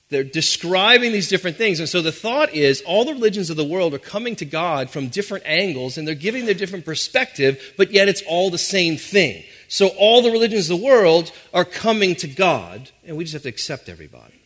they're 0.09 0.25
describing 0.25 1.13
these 1.13 1.29
different 1.29 1.57
things. 1.57 1.79
And 1.79 1.89
so 1.89 2.03
the 2.03 2.11
thought 2.11 2.53
is 2.53 2.83
all 2.83 3.05
the 3.05 3.15
religions 3.15 3.51
of 3.51 3.57
the 3.57 3.65
world 3.65 3.95
are 3.95 3.99
coming 3.99 4.35
to 4.37 4.45
God 4.45 4.91
from 4.91 5.09
different 5.09 5.45
angles 5.47 5.97
and 5.97 6.07
they're 6.07 6.15
giving 6.17 6.45
their 6.45 6.55
different 6.55 6.85
perspective, 6.85 7.73
but 7.77 7.93
yet 7.93 8.09
it's 8.09 8.23
all 8.29 8.51
the 8.51 8.59
same 8.59 8.97
thing. 8.97 9.45
So 9.75 9.89
all 9.89 10.23
the 10.23 10.31
religions 10.31 10.71
of 10.71 10.79
the 10.79 10.85
world 10.85 11.33
are 11.53 11.65
coming 11.65 12.15
to 12.17 12.29
God, 12.29 12.93
and 13.05 13.17
we 13.17 13.25
just 13.25 13.33
have 13.33 13.43
to 13.43 13.49
accept 13.49 13.89
everybody. 13.89 14.41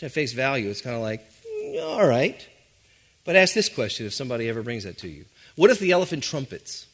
At 0.00 0.12
face 0.12 0.32
value, 0.32 0.70
it's 0.70 0.80
kind 0.80 0.94
of 0.94 1.02
like, 1.02 1.28
mm, 1.44 1.82
all 1.82 2.06
right. 2.06 2.48
But 3.24 3.34
ask 3.34 3.52
this 3.52 3.68
question 3.68 4.06
if 4.06 4.14
somebody 4.14 4.48
ever 4.48 4.62
brings 4.62 4.84
that 4.84 4.98
to 4.98 5.08
you 5.08 5.24
What 5.56 5.70
if 5.70 5.80
the 5.80 5.90
elephant 5.90 6.22
trumpets? 6.22 6.86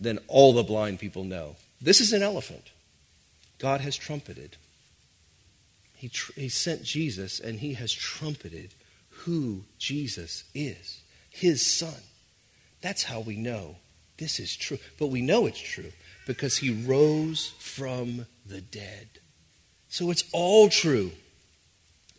Then 0.00 0.18
all 0.26 0.54
the 0.54 0.62
blind 0.62 1.00
people 1.00 1.22
know 1.22 1.56
this 1.82 2.00
is 2.00 2.14
an 2.14 2.22
elephant. 2.22 2.70
God 3.58 3.82
has 3.82 3.94
trumpeted. 3.94 4.56
He, 5.96 6.08
tr- 6.08 6.32
he 6.32 6.48
sent 6.48 6.82
Jesus, 6.82 7.40
and 7.40 7.60
he 7.60 7.74
has 7.74 7.92
trumpeted 7.92 8.72
who 9.10 9.64
Jesus 9.78 10.44
is 10.54 11.02
his 11.28 11.60
son. 11.64 12.00
That's 12.80 13.02
how 13.02 13.20
we 13.20 13.36
know 13.36 13.76
this 14.20 14.38
is 14.38 14.54
true. 14.54 14.78
But 14.98 15.08
we 15.08 15.22
know 15.22 15.46
it's 15.46 15.58
true 15.58 15.90
because 16.26 16.58
he 16.58 16.70
rose 16.70 17.54
from 17.58 18.26
the 18.46 18.60
dead. 18.60 19.08
So 19.88 20.10
it's 20.10 20.24
all 20.32 20.68
true. 20.68 21.10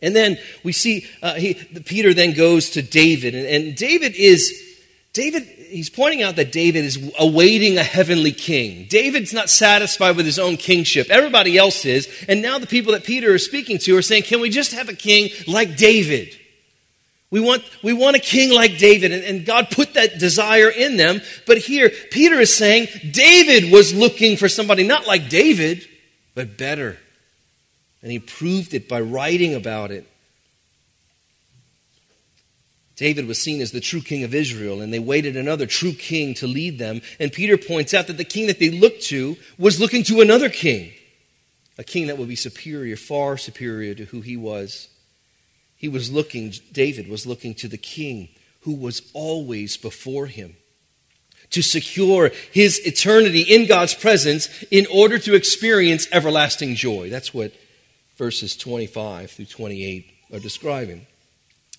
And 0.02 0.16
then 0.16 0.38
we 0.64 0.74
see 0.74 1.06
uh, 1.22 1.36
he, 1.36 1.54
Peter 1.54 2.14
then 2.14 2.34
goes 2.34 2.72
to 2.72 2.82
David, 2.82 3.36
and, 3.36 3.46
and 3.46 3.76
David 3.76 4.16
is 4.16 4.52
David. 5.14 5.44
He's 5.44 5.92
pointing 5.92 6.24
out 6.24 6.36
that 6.38 6.52
David 6.52 6.84
is 6.84 7.14
awaiting 7.20 7.78
a 7.78 7.84
heavenly 7.84 8.32
king. 8.32 8.88
David's 8.90 9.32
not 9.32 9.50
satisfied 9.50 10.18
with 10.18 10.26
his 10.26 10.40
own 10.40 10.58
kingship. 10.58 11.10
Everybody 11.10 11.58
else 11.58 11.86
is, 11.86 12.10
and 12.28 12.42
now 12.42 12.58
the 12.58 12.68
people 12.68 12.94
that 12.94 13.04
Peter 13.04 13.36
is 13.36 13.46
speaking 13.46 13.78
to 13.78 13.96
are 13.96 14.02
saying, 14.02 14.24
"Can 14.24 14.42
we 14.42 14.50
just 14.50 14.74
have 14.74 14.90
a 14.90 14.96
king 14.96 15.30
like 15.48 15.78
David?" 15.78 16.36
We 17.32 17.40
want, 17.40 17.64
we 17.82 17.94
want 17.94 18.18
a 18.18 18.20
king 18.20 18.54
like 18.54 18.78
David, 18.78 19.14
and, 19.14 19.24
and, 19.24 19.46
God 19.46 19.70
put 19.72 19.94
that 19.94 20.20
desire 20.20 20.70
in 20.70 20.98
them. 20.98 21.22
But 21.48 21.60
here, 21.60 21.90
Peter 22.12 22.42
is 22.42 22.54
saying 22.54 22.88
David 23.10 23.72
was 23.72 23.94
looking 23.94 24.36
for 24.36 24.50
somebody 24.50 24.84
not 24.86 25.08
like 25.08 25.30
David, 25.30 25.88
but 26.36 26.58
better. 26.58 26.98
And 28.02 28.12
he 28.12 28.20
proved 28.20 28.74
it 28.74 28.90
by 28.90 29.00
writing 29.00 29.56
about 29.56 29.92
it. 29.92 30.06
David 32.98 33.28
was 33.28 33.42
seen 33.42 33.62
as 33.62 33.72
the 33.72 33.80
true 33.80 34.02
king 34.02 34.24
of 34.24 34.36
Israel, 34.36 34.82
and 34.82 34.94
they 34.94 35.00
waited 35.00 35.38
another 35.38 35.66
true 35.66 35.94
king 35.94 36.34
to 36.36 36.48
lead 36.48 36.78
them. 36.78 37.02
And 37.18 37.32
Peter 37.32 37.58
points 37.58 37.94
out 37.94 38.08
that 38.08 38.18
the 38.18 38.26
king 38.26 38.48
that 38.48 38.60
they 38.60 38.70
looked 38.70 39.04
to 39.04 39.38
was 39.58 39.80
looking 39.80 40.04
to 40.04 40.20
another 40.20 40.50
king, 40.50 40.92
a 41.78 41.84
king 41.84 42.08
that 42.08 42.18
would 42.18 42.28
be 42.28 42.36
superior, 42.36 42.98
far 42.98 43.38
superior 43.38 43.96
to 43.96 44.06
who 44.06 44.20
he 44.20 44.36
was. 44.36 44.90
He 45.82 45.90
was 45.90 46.12
looking, 46.12 46.54
David 46.72 47.08
was 47.08 47.26
looking 47.26 47.56
to 47.56 47.68
the 47.68 47.76
king 47.76 48.30
who 48.62 48.76
was 48.76 49.02
always 49.16 49.78
before 49.78 50.28
him 50.28 50.56
to 51.50 51.64
secure 51.64 52.30
his 52.52 52.80
eternity 52.86 53.42
in 53.42 53.66
God's 53.66 53.96
presence 53.96 54.48
in 54.70 54.86
order 54.94 55.18
to 55.18 55.34
experience 55.34 56.08
everlasting 56.12 56.76
joy. 56.76 57.10
That's 57.10 57.34
what 57.34 57.52
verses 58.16 58.56
25 58.56 59.32
through 59.32 59.46
28 59.46 60.06
are 60.32 60.40
describing. 60.40 61.08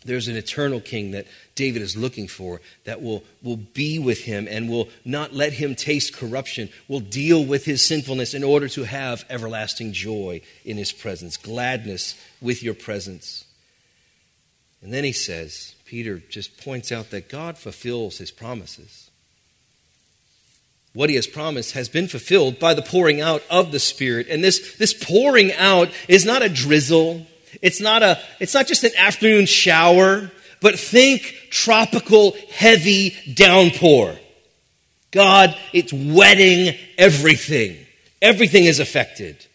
There's 0.04 0.26
an 0.26 0.34
eternal 0.34 0.80
king 0.80 1.12
that 1.12 1.28
David 1.54 1.80
is 1.80 1.96
looking 1.96 2.26
for 2.26 2.60
that 2.82 3.00
will, 3.00 3.22
will 3.40 3.56
be 3.56 4.00
with 4.00 4.22
him 4.22 4.48
and 4.50 4.68
will 4.68 4.88
not 5.04 5.32
let 5.32 5.52
him 5.52 5.76
taste 5.76 6.12
corruption, 6.12 6.70
will 6.88 6.98
deal 6.98 7.44
with 7.44 7.66
his 7.66 7.86
sinfulness 7.86 8.34
in 8.34 8.42
order 8.42 8.68
to 8.70 8.82
have 8.82 9.24
everlasting 9.30 9.92
joy 9.92 10.40
in 10.64 10.76
his 10.76 10.90
presence, 10.90 11.36
gladness 11.36 12.20
with 12.40 12.64
your 12.64 12.74
presence. 12.74 13.44
And 14.82 14.92
then 14.92 15.04
he 15.04 15.12
says, 15.12 15.74
Peter 15.86 16.18
just 16.28 16.58
points 16.58 16.90
out 16.90 17.10
that 17.10 17.28
God 17.28 17.56
fulfills 17.56 18.18
his 18.18 18.30
promises. 18.30 19.10
What 20.92 21.08
he 21.08 21.16
has 21.16 21.26
promised 21.26 21.72
has 21.72 21.88
been 21.88 22.08
fulfilled 22.08 22.58
by 22.58 22.74
the 22.74 22.82
pouring 22.82 23.20
out 23.20 23.42
of 23.50 23.72
the 23.72 23.78
Spirit. 23.78 24.26
And 24.28 24.44
this, 24.44 24.76
this 24.76 24.92
pouring 24.92 25.52
out 25.54 25.88
is 26.08 26.26
not 26.26 26.42
a 26.42 26.48
drizzle. 26.48 27.26
It's 27.62 27.80
not 27.80 28.02
a, 28.02 28.18
it's 28.40 28.54
not 28.54 28.66
just 28.66 28.84
an 28.84 28.90
afternoon 28.98 29.46
shower, 29.46 30.30
but 30.60 30.78
think 30.78 31.48
tropical 31.50 32.34
heavy 32.50 33.16
downpour. 33.34 34.16
God, 35.12 35.56
it's 35.72 35.92
wetting 35.92 36.76
everything. 36.98 37.76
Everything 38.20 38.64
is 38.64 38.80
affected. 38.80 39.46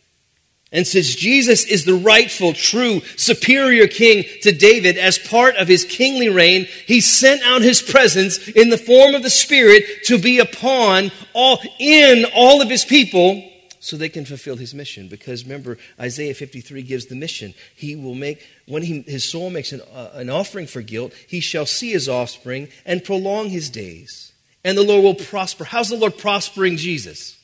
And 0.71 0.86
since 0.86 1.15
Jesus 1.15 1.63
is 1.63 1.86
the 1.86 1.93
rightful, 1.93 2.51
true, 2.51 3.01
superior 3.15 3.88
king 3.88 4.25
to 4.41 4.51
David, 4.51 4.97
as 4.97 5.17
part 5.17 5.56
of 5.56 5.69
his 5.69 5.86
kingly 5.86 6.27
reign, 6.27 6.67
he 6.86 6.99
sent 6.99 7.41
out 7.43 7.62
his 7.62 7.82
presence 7.82 8.49
in 8.49 8.69
the 8.69 8.77
form 8.77 9.15
of 9.15 9.23
the 9.23 9.30
Spirit 9.30 9.86
to 10.06 10.17
be 10.17 10.39
upon 10.39 11.12
all, 11.34 11.62
in 11.80 12.25
all 12.36 12.62
of 12.62 12.69
his 12.69 12.84
people 12.84 13.49
so 13.80 13.95
they 13.95 14.10
can 14.10 14.25
fulfill 14.25 14.58
his 14.58 14.73
mission. 14.73 15.08
Because 15.08 15.45
remember, 15.45 15.77
Isaiah 15.97 16.34
53 16.34 16.82
gives 16.82 17.06
the 17.06 17.15
mission. 17.15 17.53
He 17.73 17.95
will 17.95 18.15
make, 18.15 18.45
when 18.67 18.84
he, 18.84 19.03
his 19.03 19.23
soul 19.23 19.49
makes 19.49 19.71
an, 19.71 19.82
uh, 19.93 20.10
an 20.15 20.30
offering 20.30 20.67
for 20.67 20.82
guilt, 20.82 21.13
he 21.27 21.39
shall 21.39 21.65
see 21.65 21.91
his 21.91 22.10
offspring 22.10 22.67
and 22.86 23.01
prolong 23.01 23.49
his 23.49 23.69
days. 23.69 24.34
And 24.65 24.77
the 24.77 24.84
Lord 24.84 25.06
will 25.06 25.15
prosper. 25.15 25.63
How's 25.63 25.88
the 25.88 25.95
Lord 25.95 26.17
prospering 26.17 26.75
Jesus? 26.75 27.38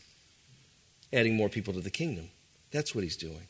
Adding 1.13 1.37
more 1.37 1.47
people 1.47 1.73
to 1.75 1.79
the 1.79 1.89
kingdom. 1.89 2.29
That's 2.73 2.93
what 2.93 3.03
he's 3.03 3.15
doing. 3.15 3.47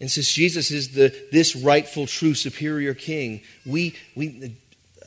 And 0.00 0.10
since 0.10 0.32
Jesus 0.32 0.70
is 0.70 0.90
the, 0.90 1.14
this 1.32 1.56
rightful, 1.56 2.06
true, 2.06 2.34
superior 2.34 2.94
king, 2.94 3.40
we, 3.64 3.94
we 4.14 4.56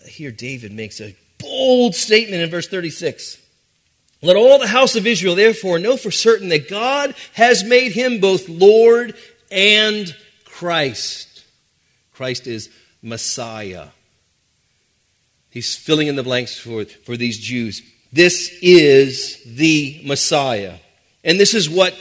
here 0.07 0.31
David 0.31 0.71
makes 0.71 0.99
a 0.99 1.15
bold 1.37 1.95
statement 1.95 2.41
in 2.41 2.49
verse 2.49 2.67
36. 2.67 3.37
Let 4.21 4.35
all 4.35 4.57
the 4.57 4.67
house 4.67 4.95
of 4.95 5.05
Israel 5.05 5.35
therefore 5.35 5.77
know 5.77 5.97
for 5.97 6.09
certain 6.09 6.49
that 6.49 6.69
God 6.69 7.13
has 7.33 7.63
made 7.63 7.91
him 7.91 8.19
both 8.19 8.49
Lord 8.49 9.15
and 9.51 10.15
Christ. 10.45 11.45
Christ 12.13 12.47
is 12.47 12.69
Messiah. 13.03 13.89
He's 15.51 15.75
filling 15.75 16.07
in 16.07 16.15
the 16.15 16.23
blanks 16.23 16.57
for, 16.57 16.85
for 16.85 17.15
these 17.15 17.37
Jews. 17.37 17.83
This 18.11 18.57
is 18.61 19.39
the 19.45 20.01
Messiah. 20.03 20.77
And 21.27 21.37
this 21.37 21.53
is 21.53 21.69
what 21.69 21.93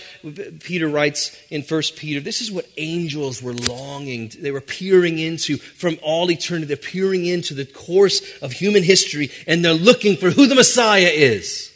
Peter 0.61 0.87
writes 0.87 1.37
in 1.51 1.63
1 1.63 1.83
Peter. 1.97 2.21
This 2.21 2.41
is 2.41 2.53
what 2.53 2.65
angels 2.77 3.43
were 3.43 3.55
longing. 3.55 4.31
They 4.39 4.53
were 4.53 4.61
peering 4.61 5.19
into 5.19 5.57
from 5.57 5.99
all 6.01 6.31
eternity. 6.31 6.67
They're 6.67 6.77
peering 6.77 7.27
into 7.27 7.53
the 7.53 7.67
course 7.67 8.23
of 8.41 8.53
human 8.53 8.85
history 8.85 9.33
and 9.49 9.65
they're 9.65 9.75
looking 9.75 10.17
for 10.17 10.31
who 10.31 10.47
the 10.47 10.55
Messiah 10.55 11.11
is. 11.13 11.73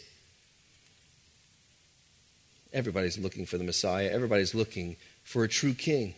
Everybody's 2.72 3.18
looking 3.18 3.46
for 3.46 3.58
the 3.58 3.64
Messiah. 3.64 4.08
Everybody's 4.08 4.54
looking 4.54 4.94
for 5.24 5.42
a 5.42 5.48
true 5.48 5.74
king. 5.74 6.14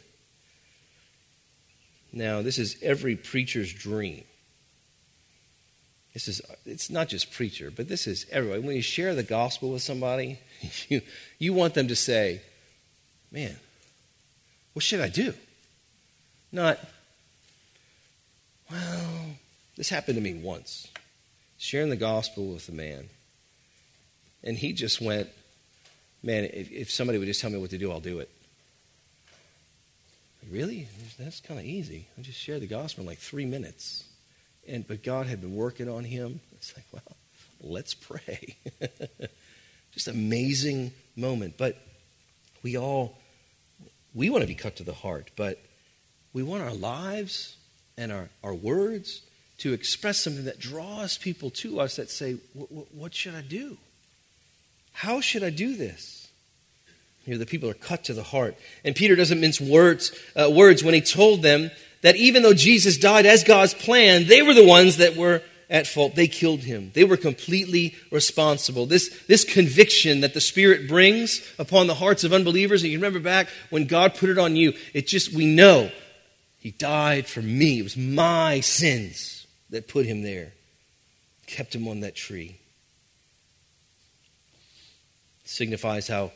Now, 2.13 2.43
this 2.43 2.59
is 2.59 2.77
every 2.83 3.17
preacher's 3.17 3.73
dream. 3.73 4.25
This 6.13 6.29
is 6.29 6.43
it's 6.67 6.91
not 6.91 7.09
just 7.09 7.33
preacher, 7.33 7.71
but 7.71 7.89
this 7.89 8.07
is 8.07 8.27
everybody. 8.31 8.61
When 8.61 8.77
you 8.77 8.83
share 8.83 9.15
the 9.15 9.23
gospel 9.23 9.71
with 9.73 9.83
somebody, 9.83 10.39
you, 10.89 11.01
you 11.39 11.53
want 11.53 11.75
them 11.75 11.89
to 11.89 11.97
say, 11.97 12.43
Man, 13.31 13.57
what 14.75 14.83
should 14.83 15.01
I 15.01 15.09
do? 15.09 15.35
Not, 16.53 16.79
well, 18.71 19.37
this 19.77 19.89
happened 19.89 20.17
to 20.17 20.23
me 20.23 20.35
once. 20.35 20.89
Sharing 21.57 21.89
the 21.89 21.97
gospel 21.97 22.53
with 22.53 22.69
a 22.69 22.73
man. 22.73 23.09
And 24.45 24.59
he 24.59 24.73
just 24.73 25.01
went, 25.01 25.29
man, 26.23 26.45
if, 26.45 26.71
if 26.71 26.91
somebody 26.91 27.19
would 27.19 27.27
just 27.27 27.41
tell 27.41 27.51
me 27.51 27.59
what 27.59 27.71
to 27.71 27.79
do, 27.79 27.91
I'll 27.91 28.01
do 28.01 28.19
it. 28.19 28.29
Really? 30.51 30.89
That's 31.19 31.41
kind 31.41 31.59
of 31.59 31.65
easy. 31.65 32.09
I 32.19 32.23
just 32.23 32.39
shared 32.39 32.61
the 32.61 32.67
gospel 32.67 33.03
in 33.03 33.09
like 33.09 33.19
three 33.19 33.47
minutes. 33.47 34.05
And 34.69 34.87
but 34.87 35.03
God 35.03 35.27
had 35.27 35.41
been 35.41 35.57
working 35.57 35.89
on 35.89 36.05
him. 36.05 36.41
It's 36.53 36.75
like, 36.77 36.87
well, 36.93 37.17
let's 37.61 37.95
pray. 37.95 38.57
just 39.93 40.09
amazing 40.09 40.93
moment. 41.17 41.55
But 41.59 41.79
we 42.63 42.77
all 42.77 43.19
we 44.15 44.31
want 44.31 44.43
to 44.43 44.49
be 44.49 44.55
cut 44.55 44.77
to 44.77 44.85
the 44.85 44.93
heart, 44.93 45.31
but 45.37 45.59
we 46.33 46.43
want 46.43 46.63
our 46.63 46.75
lives 46.75 47.57
and 47.97 48.13
our, 48.13 48.29
our 48.43 48.55
words 48.55 49.23
to 49.59 49.73
express 49.73 50.19
something 50.19 50.45
that 50.45 50.59
draws 50.59 51.19
people 51.19 51.51
to 51.51 51.81
us 51.81 51.97
that 51.97 52.11
say, 52.11 52.35
What 52.55 53.15
should 53.15 53.35
I 53.35 53.43
do? 53.43 53.79
How 54.93 55.21
should 55.21 55.43
I 55.43 55.51
do 55.51 55.77
this? 55.77 56.29
You 57.25 57.35
know, 57.35 57.39
the 57.39 57.47
people 57.47 57.71
are 57.71 57.75
cut 57.75 58.05
to 58.05 58.15
the 58.15 58.25
heart. 58.25 58.57
And 58.85 58.97
Peter 58.97 59.15
doesn't 59.15 59.41
mince 59.41 59.61
words, 59.61 60.13
uh, 60.35 60.51
words 60.51 60.83
when 60.83 60.95
he 60.95 61.01
told 61.01 61.43
them 61.43 61.71
that 62.03 62.17
even 62.17 62.43
though 62.43 62.55
Jesus 62.55 62.99
died 62.99 63.27
as 63.27 63.45
God's 63.45 63.75
plan, 63.75 64.27
they 64.27 64.43
were 64.43 64.55
the 64.55 64.67
ones 64.67 64.99
that 64.99 65.17
were 65.17 65.43
at 65.71 65.87
fault. 65.87 66.15
They 66.15 66.29
killed 66.29 66.61
him. 66.61 66.91
They 66.95 67.05
were 67.05 67.17
completely 67.17 67.95
responsible. 68.11 68.87
This, 68.87 69.25
this 69.27 69.45
conviction 69.45 70.21
that 70.21 70.35
the 70.35 70.41
Spirit 70.41 70.89
brings 70.89 71.41
upon 71.59 71.87
the 71.87 71.95
hearts 71.95 72.25
of 72.25 72.33
unbelievers, 72.33 72.83
and 72.83 72.93
you 72.93 72.99
remember 72.99 73.21
back 73.21 73.49
when 73.71 73.87
God 73.87 74.15
put 74.15 74.29
it 74.29 74.39
on 74.39 74.55
you, 74.55 74.75
it 74.93 75.07
just, 75.07 75.33
we 75.33 75.47
know 75.47 75.91
he 76.59 76.73
died 76.73 77.27
for 77.27 77.41
me. 77.41 77.79
It 77.79 77.83
was 77.83 77.97
my 77.97 78.61
sins 78.61 79.47
that 79.71 79.89
put 79.89 80.05
him 80.05 80.23
there, 80.23 80.53
kept 81.47 81.75
him 81.75 81.89
on 81.89 82.01
that 82.01 82.15
tree 82.15 82.59
signifies 85.53 86.09
how 86.09 86.33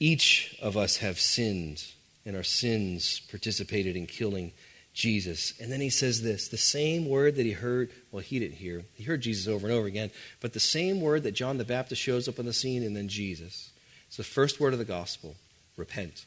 each 0.00 0.56
of 0.60 0.76
us 0.76 0.98
have 0.98 1.18
sinned, 1.18 1.84
and 2.24 2.36
our 2.36 2.42
sins 2.42 3.20
participated 3.30 3.96
in 3.96 4.06
killing 4.06 4.52
Jesus. 4.96 5.52
And 5.60 5.70
then 5.70 5.82
he 5.82 5.90
says 5.90 6.22
this 6.22 6.48
the 6.48 6.56
same 6.56 7.06
word 7.06 7.36
that 7.36 7.44
he 7.44 7.52
heard, 7.52 7.90
well, 8.10 8.22
he 8.22 8.38
didn't 8.38 8.56
hear, 8.56 8.82
he 8.94 9.04
heard 9.04 9.20
Jesus 9.20 9.46
over 9.46 9.66
and 9.66 9.76
over 9.76 9.86
again, 9.86 10.10
but 10.40 10.54
the 10.54 10.58
same 10.58 11.02
word 11.02 11.22
that 11.24 11.32
John 11.32 11.58
the 11.58 11.64
Baptist 11.64 12.00
shows 12.00 12.26
up 12.26 12.38
on 12.38 12.46
the 12.46 12.52
scene 12.54 12.82
and 12.82 12.96
then 12.96 13.08
Jesus. 13.08 13.70
It's 14.08 14.16
the 14.16 14.24
first 14.24 14.58
word 14.58 14.72
of 14.72 14.78
the 14.78 14.86
gospel 14.86 15.36
repent. 15.76 16.24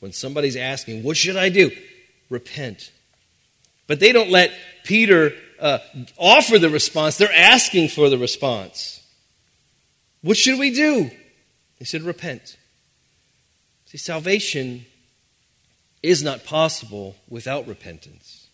When 0.00 0.12
somebody's 0.12 0.56
asking, 0.56 1.04
what 1.04 1.16
should 1.16 1.36
I 1.36 1.48
do? 1.48 1.70
Repent. 2.28 2.90
But 3.86 4.00
they 4.00 4.10
don't 4.10 4.30
let 4.30 4.52
Peter 4.82 5.32
uh, 5.60 5.78
offer 6.18 6.58
the 6.58 6.68
response, 6.68 7.16
they're 7.16 7.32
asking 7.32 7.88
for 7.88 8.10
the 8.10 8.18
response. 8.18 9.00
What 10.22 10.36
should 10.36 10.58
we 10.58 10.74
do? 10.74 11.08
He 11.78 11.84
said, 11.84 12.02
Repent. 12.02 12.56
See, 13.84 13.98
salvation 13.98 14.86
is 16.02 16.22
not 16.22 16.44
possible 16.44 17.16
without 17.28 17.66
repentance. 17.66 18.48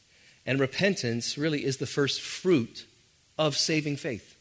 And 0.46 0.58
repentance 0.58 1.38
really 1.38 1.64
is 1.64 1.76
the 1.76 1.86
first 1.86 2.20
fruit 2.20 2.86
of 3.38 3.56
saving 3.56 3.96
faith. 3.96 4.36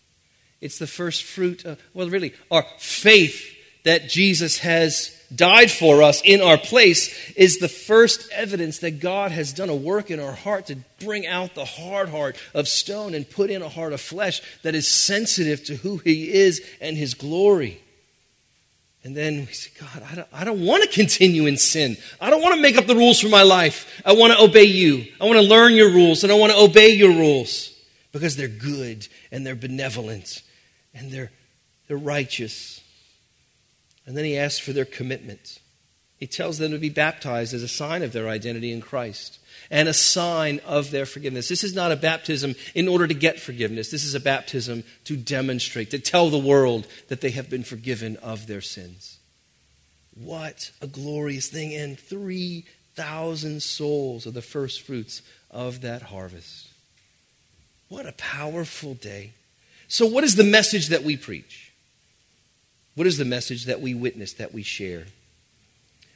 It's 0.60 0.78
the 0.78 0.88
first 0.88 1.24
fruit, 1.24 1.66
of, 1.66 1.80
well, 1.94 2.10
really, 2.10 2.34
our 2.50 2.66
faith 2.78 3.58
that 3.84 4.10
Jesus 4.10 4.60
has 4.60 5.18
died 5.34 5.72
for 5.72 6.04
us 6.04 6.22
in 6.24 6.42
our 6.42 6.58
place 6.58 7.32
is 7.32 7.58
the 7.58 7.68
first 7.68 8.32
evidence 8.32 8.80
that 8.80 9.00
God 9.00 9.32
has 9.32 9.54
done 9.54 9.70
a 9.70 9.76
work 9.76 10.12
in 10.12 10.20
our 10.20 10.34
heart 10.34 10.68
to 10.68 10.78
bring 11.04 11.26
out 11.26 11.56
the 11.56 11.66
hard 11.66 12.10
heart 12.10 12.38
of 12.54 12.68
stone 12.68 13.16
and 13.16 13.28
put 13.28 13.50
in 13.50 13.62
a 13.62 13.70
heart 13.70 13.94
of 13.94 14.02
flesh 14.02 14.42
that 14.62 14.76
is 14.76 14.88
sensitive 14.88 15.64
to 15.66 15.76
who 15.78 15.98
He 15.98 16.32
is 16.32 16.62
and 16.80 16.96
His 16.96 17.16
glory. 17.16 17.82
And 19.04 19.18
then 19.18 19.48
we 19.48 19.54
say, 19.54 19.72
God, 19.80 20.04
I 20.12 20.16
don't, 20.16 20.28
I 20.32 20.44
don't 20.44 20.64
want 20.64 20.84
to 20.84 20.90
continue 20.90 21.48
in 21.48 21.58
sin. 21.58 21.98
I 22.20 22.30
don't 22.30 22.42
want 22.42 22.56
to 22.56 22.62
make 22.62 22.78
up 22.78 22.86
the 22.86 22.96
rules 22.96 23.20
for 23.20 23.30
my 23.30 23.42
life. 23.42 24.02
I 24.06 24.14
want 24.14 24.34
to 24.34 24.44
obey 24.44 24.64
you. 24.64 25.06
I 25.20 25.26
want 25.26 25.38
to 25.38 25.46
learn 25.46 25.74
your 25.74 25.90
rules 25.90 26.24
and 26.24 26.32
I 26.32 26.36
want 26.36 26.52
to 26.52 26.60
obey 26.60 26.90
your 26.90 27.10
rules 27.10 27.74
because 28.12 28.36
they're 28.36 28.48
good 28.48 29.08
and 29.32 29.46
they're 29.46 29.56
benevolent 29.56 30.44
and 30.94 31.12
they're, 31.12 31.32
they're 31.88 31.98
righteous. 31.98 32.82
And 34.06 34.16
then 34.16 34.26
he 34.26 34.38
asks 34.38 34.60
for 34.60 34.72
their 34.72 34.86
commitment. 34.86 35.60
He 36.18 36.28
tells 36.28 36.60
them 36.60 36.72
to 36.72 36.78
be 36.78 36.90
baptized 36.90 37.56
as 37.56 37.64
a 37.64 37.68
sign 37.68 38.04
of 38.04 38.14
their 38.14 38.30
identity 38.30 38.72
in 38.72 38.82
Christ 38.82 39.40
and 39.71 39.88
a 39.88 39.93
sign 39.93 40.60
of 40.67 40.91
their 40.91 41.05
forgiveness. 41.05 41.47
This 41.47 41.63
is 41.63 41.73
not 41.73 41.93
a 41.93 41.95
baptism 41.95 42.55
in 42.75 42.89
order 42.89 43.07
to 43.07 43.13
get 43.13 43.39
forgiveness. 43.39 43.89
This 43.89 44.03
is 44.03 44.13
a 44.13 44.19
baptism 44.19 44.84
to 45.05 45.15
demonstrate, 45.15 45.89
to 45.91 45.99
tell 45.99 46.29
the 46.29 46.38
world 46.38 46.86
that 47.07 47.21
they 47.21 47.31
have 47.31 47.49
been 47.49 47.63
forgiven 47.63 48.17
of 48.17 48.47
their 48.47 48.62
sins. 48.62 49.17
What 50.13 50.71
a 50.81 50.88
glorious 50.88 51.47
thing. 51.47 51.73
And 51.73 51.97
3,000 51.97 53.63
souls 53.63 54.27
are 54.27 54.31
the 54.31 54.41
first 54.41 54.81
fruits 54.81 55.21
of 55.49 55.81
that 55.81 56.01
harvest. 56.03 56.67
What 57.88 58.05
a 58.05 58.12
powerful 58.13 58.93
day. 58.93 59.31
So, 59.88 60.05
what 60.05 60.23
is 60.23 60.36
the 60.36 60.43
message 60.43 60.89
that 60.89 61.03
we 61.03 61.15
preach? 61.15 61.71
What 62.95 63.07
is 63.07 63.17
the 63.17 63.25
message 63.25 63.65
that 63.65 63.81
we 63.81 63.93
witness, 63.93 64.34
that 64.34 64.53
we 64.53 64.63
share? 64.63 65.05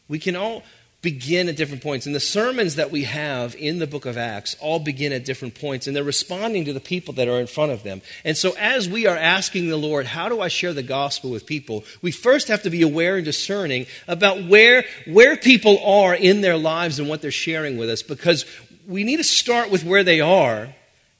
We 0.07 0.19
can 0.19 0.35
all 0.35 0.63
begin 1.05 1.47
at 1.47 1.55
different 1.55 1.83
points. 1.83 2.07
And 2.07 2.15
the 2.15 2.19
sermons 2.19 2.75
that 2.75 2.89
we 2.89 3.03
have 3.03 3.55
in 3.55 3.77
the 3.77 3.85
book 3.85 4.07
of 4.07 4.17
Acts 4.17 4.57
all 4.59 4.79
begin 4.79 5.13
at 5.13 5.23
different 5.23 5.53
points, 5.53 5.85
and 5.85 5.95
they're 5.95 6.03
responding 6.03 6.65
to 6.65 6.73
the 6.73 6.79
people 6.79 7.13
that 7.13 7.27
are 7.29 7.39
in 7.39 7.45
front 7.45 7.71
of 7.71 7.83
them. 7.83 8.01
And 8.25 8.35
so, 8.35 8.55
as 8.57 8.89
we 8.89 9.05
are 9.05 9.15
asking 9.15 9.69
the 9.69 9.77
Lord, 9.77 10.07
how 10.07 10.27
do 10.27 10.41
I 10.41 10.47
share 10.47 10.73
the 10.73 10.83
gospel 10.83 11.29
with 11.29 11.45
people? 11.45 11.85
We 12.01 12.11
first 12.11 12.47
have 12.47 12.63
to 12.63 12.71
be 12.71 12.81
aware 12.81 13.17
and 13.17 13.23
discerning 13.23 13.85
about 14.07 14.43
where, 14.45 14.83
where 15.05 15.37
people 15.37 15.77
are 15.85 16.15
in 16.15 16.41
their 16.41 16.57
lives 16.57 16.97
and 16.97 17.07
what 17.07 17.21
they're 17.21 17.29
sharing 17.29 17.77
with 17.77 17.89
us, 17.89 18.01
because 18.01 18.45
we 18.87 19.03
need 19.03 19.17
to 19.17 19.23
start 19.23 19.69
with 19.69 19.85
where 19.85 20.03
they 20.03 20.19
are 20.19 20.73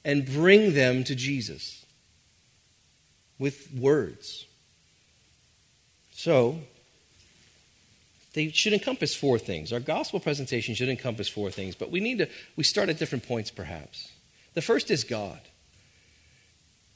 and 0.04 0.26
bring 0.26 0.74
them 0.74 1.04
to 1.04 1.14
Jesus 1.14 1.86
with 3.38 3.72
words. 3.72 4.46
So, 6.10 6.58
they 8.36 8.50
should 8.50 8.74
encompass 8.74 9.14
four 9.14 9.38
things. 9.38 9.72
Our 9.72 9.80
gospel 9.80 10.20
presentation 10.20 10.74
should 10.74 10.90
encompass 10.90 11.26
four 11.26 11.50
things, 11.50 11.74
but 11.74 11.90
we 11.90 12.00
need 12.00 12.18
to 12.18 12.28
we 12.54 12.64
start 12.64 12.90
at 12.90 12.98
different 12.98 13.26
points 13.26 13.50
perhaps. 13.50 14.12
The 14.52 14.60
first 14.60 14.90
is 14.90 15.04
God. 15.04 15.40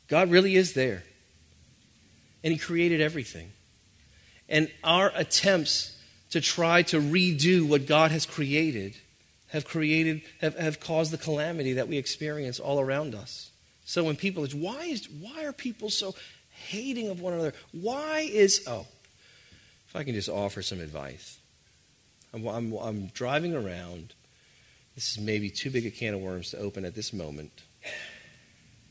God 0.06 0.30
really 0.30 0.54
is 0.54 0.74
there. 0.74 1.02
And 2.44 2.52
he 2.52 2.58
created 2.58 3.00
everything. 3.00 3.52
And 4.50 4.70
our 4.84 5.12
attempts 5.14 5.96
to 6.28 6.42
try 6.42 6.82
to 6.82 7.00
redo 7.00 7.66
what 7.66 7.86
God 7.86 8.10
has 8.10 8.26
created 8.26 8.96
have 9.48 9.64
created 9.64 10.20
have, 10.42 10.58
have 10.58 10.78
caused 10.78 11.10
the 11.10 11.18
calamity 11.18 11.72
that 11.72 11.88
we 11.88 11.96
experience 11.96 12.60
all 12.60 12.78
around 12.78 13.14
us. 13.14 13.50
So 13.86 14.04
when 14.04 14.16
people 14.16 14.46
why 14.48 14.84
is 14.84 15.08
why 15.08 15.46
are 15.46 15.54
people 15.54 15.88
so 15.88 16.14
hating 16.50 17.08
of 17.08 17.22
one 17.22 17.32
another? 17.32 17.54
Why 17.72 18.28
is 18.30 18.62
oh 18.66 18.86
if 19.90 19.96
I 19.96 20.04
can 20.04 20.14
just 20.14 20.28
offer 20.28 20.62
some 20.62 20.78
advice. 20.78 21.38
I'm, 22.32 22.46
I'm, 22.46 22.72
I'm 22.74 23.06
driving 23.06 23.56
around. 23.56 24.14
This 24.94 25.10
is 25.10 25.18
maybe 25.18 25.50
too 25.50 25.68
big 25.68 25.84
a 25.84 25.90
can 25.90 26.14
of 26.14 26.20
worms 26.20 26.52
to 26.52 26.58
open 26.58 26.84
at 26.84 26.94
this 26.94 27.12
moment. 27.12 27.50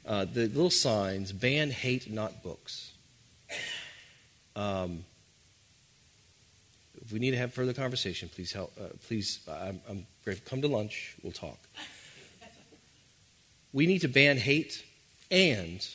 Uh, 0.06 0.26
the 0.26 0.48
little 0.48 0.70
signs 0.70 1.32
ban 1.32 1.72
hate, 1.72 2.12
not 2.12 2.44
books. 2.44 2.92
Um, 4.58 5.06
if 7.02 7.14
we 7.14 7.20
need 7.20 7.32
to 7.32 7.38
have 7.38 7.54
further 7.54 7.72
conversation, 7.72 8.28
please 8.28 8.52
help. 8.52 8.74
Uh, 8.78 8.88
please, 9.08 9.40
I'm, 9.50 9.80
I'm 9.88 10.06
grateful. 10.26 10.50
Come 10.50 10.62
to 10.64 10.68
lunch. 10.68 11.16
We'll 11.24 11.32
talk. 11.32 11.60
We 13.72 13.86
need 13.86 14.02
to 14.02 14.10
ban 14.10 14.36
hate 14.36 14.84
and 15.32 15.88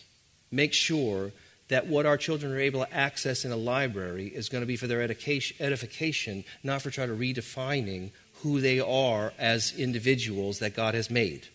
make 0.50 0.72
sure 0.72 1.32
that 1.68 1.87
what 1.87 2.07
our 2.07 2.16
children 2.16 2.53
are 2.53 2.61
able 2.61 2.85
to 2.85 2.94
access 2.94 3.44
in 3.44 3.53
a 3.53 3.57
library 3.57 4.27
is 4.27 4.48
going 4.48 4.62
to 4.62 4.66
be 4.66 4.77
for 4.77 4.87
their 4.87 5.03
edification, 5.03 6.44
not 6.62 6.83
for 6.83 6.90
trying 6.90 7.09
to 7.09 7.14
redefining 7.14 8.11
who 8.42 8.61
they 8.61 8.81
are 8.81 9.33
as 9.38 9.72
individuals 9.79 10.59
that 10.59 10.74
God 10.74 10.94
has 10.94 11.11
made. 11.11 11.48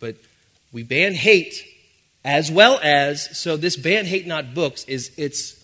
But 0.00 0.16
we 0.72 0.82
ban 0.82 1.14
hate 1.14 1.64
as 2.24 2.50
well 2.50 2.80
as 2.82 3.38
so 3.38 3.56
this 3.56 3.76
ban 3.76 4.06
hate 4.06 4.26
not 4.26 4.54
books 4.54 4.84
is 4.84 5.12
it's 5.18 5.62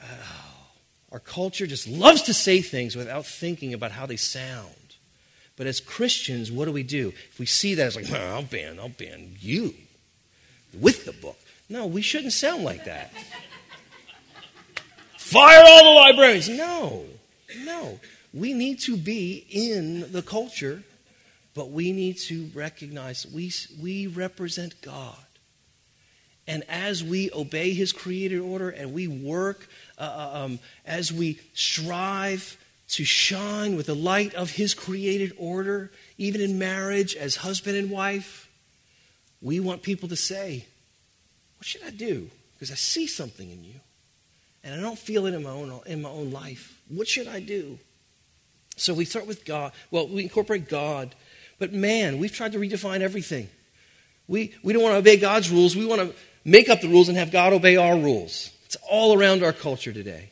oh, 0.00 0.06
our 1.12 1.18
culture 1.18 1.66
just 1.66 1.88
loves 1.88 2.22
to 2.22 2.32
say 2.32 2.62
things 2.62 2.94
without 2.94 3.26
thinking 3.26 3.74
about 3.74 3.90
how 3.90 4.06
they 4.06 4.16
sound. 4.16 4.70
But 5.56 5.66
as 5.66 5.80
Christians, 5.80 6.52
what 6.52 6.66
do 6.66 6.72
we 6.72 6.84
do? 6.84 7.12
If 7.30 7.38
we 7.38 7.46
see 7.46 7.74
that, 7.74 7.86
it's 7.86 7.96
like, 7.96 8.10
oh, 8.12 8.34
I'll 8.34 8.42
ban, 8.42 8.78
I'll 8.78 8.88
ban 8.88 9.36
you 9.40 9.74
with 10.80 11.04
the 11.04 11.12
book. 11.12 11.38
No, 11.68 11.86
we 11.86 12.02
shouldn't 12.02 12.32
sound 12.32 12.64
like 12.64 12.84
that. 12.84 13.12
Fire 15.18 15.62
all 15.66 15.84
the 15.84 16.00
librarians. 16.00 16.48
No, 16.48 17.04
no. 17.64 17.98
We 18.32 18.52
need 18.52 18.80
to 18.80 18.96
be 18.96 19.44
in 19.50 20.12
the 20.12 20.22
culture, 20.22 20.82
but 21.54 21.70
we 21.70 21.92
need 21.92 22.18
to 22.18 22.50
recognize 22.54 23.26
we, 23.26 23.52
we 23.80 24.06
represent 24.06 24.80
God. 24.82 25.16
And 26.46 26.62
as 26.68 27.02
we 27.02 27.30
obey 27.32 27.72
his 27.72 27.92
created 27.92 28.38
order 28.38 28.70
and 28.70 28.92
we 28.92 29.08
work, 29.08 29.68
uh, 29.98 30.02
uh, 30.02 30.44
um, 30.44 30.58
as 30.84 31.12
we 31.12 31.40
strive 31.54 32.56
to 32.90 33.04
shine 33.04 33.74
with 33.74 33.86
the 33.86 33.94
light 33.94 34.32
of 34.34 34.52
his 34.52 34.74
created 34.74 35.32
order, 35.38 35.90
even 36.18 36.40
in 36.40 36.58
marriage 36.58 37.16
as 37.16 37.36
husband 37.36 37.76
and 37.76 37.90
wife, 37.90 38.45
we 39.42 39.60
want 39.60 39.82
people 39.82 40.08
to 40.08 40.16
say, 40.16 40.66
What 41.58 41.66
should 41.66 41.82
I 41.84 41.90
do? 41.90 42.30
Because 42.54 42.70
I 42.70 42.74
see 42.74 43.06
something 43.06 43.50
in 43.50 43.64
you. 43.64 43.74
And 44.64 44.74
I 44.74 44.82
don't 44.82 44.98
feel 44.98 45.26
it 45.26 45.34
in 45.34 45.42
my 45.42 45.50
own, 45.50 45.80
in 45.86 46.02
my 46.02 46.08
own 46.08 46.30
life. 46.30 46.80
What 46.88 47.06
should 47.06 47.28
I 47.28 47.40
do? 47.40 47.78
So 48.76 48.94
we 48.94 49.04
start 49.04 49.26
with 49.26 49.44
God. 49.44 49.72
Well, 49.90 50.08
we 50.08 50.22
incorporate 50.22 50.68
God. 50.68 51.14
But 51.58 51.72
man, 51.72 52.18
we've 52.18 52.32
tried 52.32 52.52
to 52.52 52.58
redefine 52.58 53.00
everything. 53.00 53.48
We, 54.28 54.54
we 54.62 54.72
don't 54.72 54.82
want 54.82 54.94
to 54.94 54.98
obey 54.98 55.18
God's 55.18 55.50
rules. 55.50 55.76
We 55.76 55.86
want 55.86 56.02
to 56.02 56.14
make 56.44 56.68
up 56.68 56.80
the 56.80 56.88
rules 56.88 57.08
and 57.08 57.16
have 57.16 57.30
God 57.30 57.52
obey 57.52 57.76
our 57.76 57.96
rules. 57.96 58.50
It's 58.64 58.76
all 58.90 59.16
around 59.16 59.44
our 59.44 59.52
culture 59.52 59.92
today. 59.92 60.30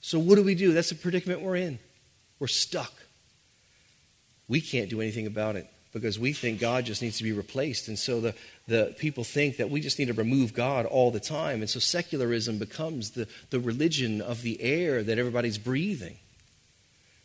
So 0.00 0.18
what 0.18 0.34
do 0.34 0.42
we 0.42 0.54
do? 0.54 0.72
That's 0.72 0.88
the 0.88 0.96
predicament 0.96 1.40
we're 1.40 1.56
in. 1.56 1.78
We're 2.38 2.48
stuck. 2.48 2.92
We 4.48 4.60
can't 4.60 4.90
do 4.90 5.00
anything 5.00 5.26
about 5.26 5.56
it 5.56 5.70
because 5.92 6.18
we 6.18 6.32
think 6.32 6.60
God 6.60 6.84
just 6.84 7.02
needs 7.02 7.18
to 7.18 7.24
be 7.24 7.32
replaced. 7.32 7.88
And 7.88 7.98
so 7.98 8.20
the, 8.20 8.34
the 8.68 8.94
people 8.98 9.24
think 9.24 9.56
that 9.56 9.70
we 9.70 9.80
just 9.80 9.98
need 9.98 10.06
to 10.06 10.14
remove 10.14 10.54
God 10.54 10.86
all 10.86 11.10
the 11.10 11.20
time. 11.20 11.60
And 11.60 11.68
so 11.68 11.80
secularism 11.80 12.58
becomes 12.58 13.10
the, 13.10 13.26
the 13.50 13.58
religion 13.58 14.20
of 14.20 14.42
the 14.42 14.60
air 14.62 15.02
that 15.02 15.18
everybody's 15.18 15.58
breathing. 15.58 16.16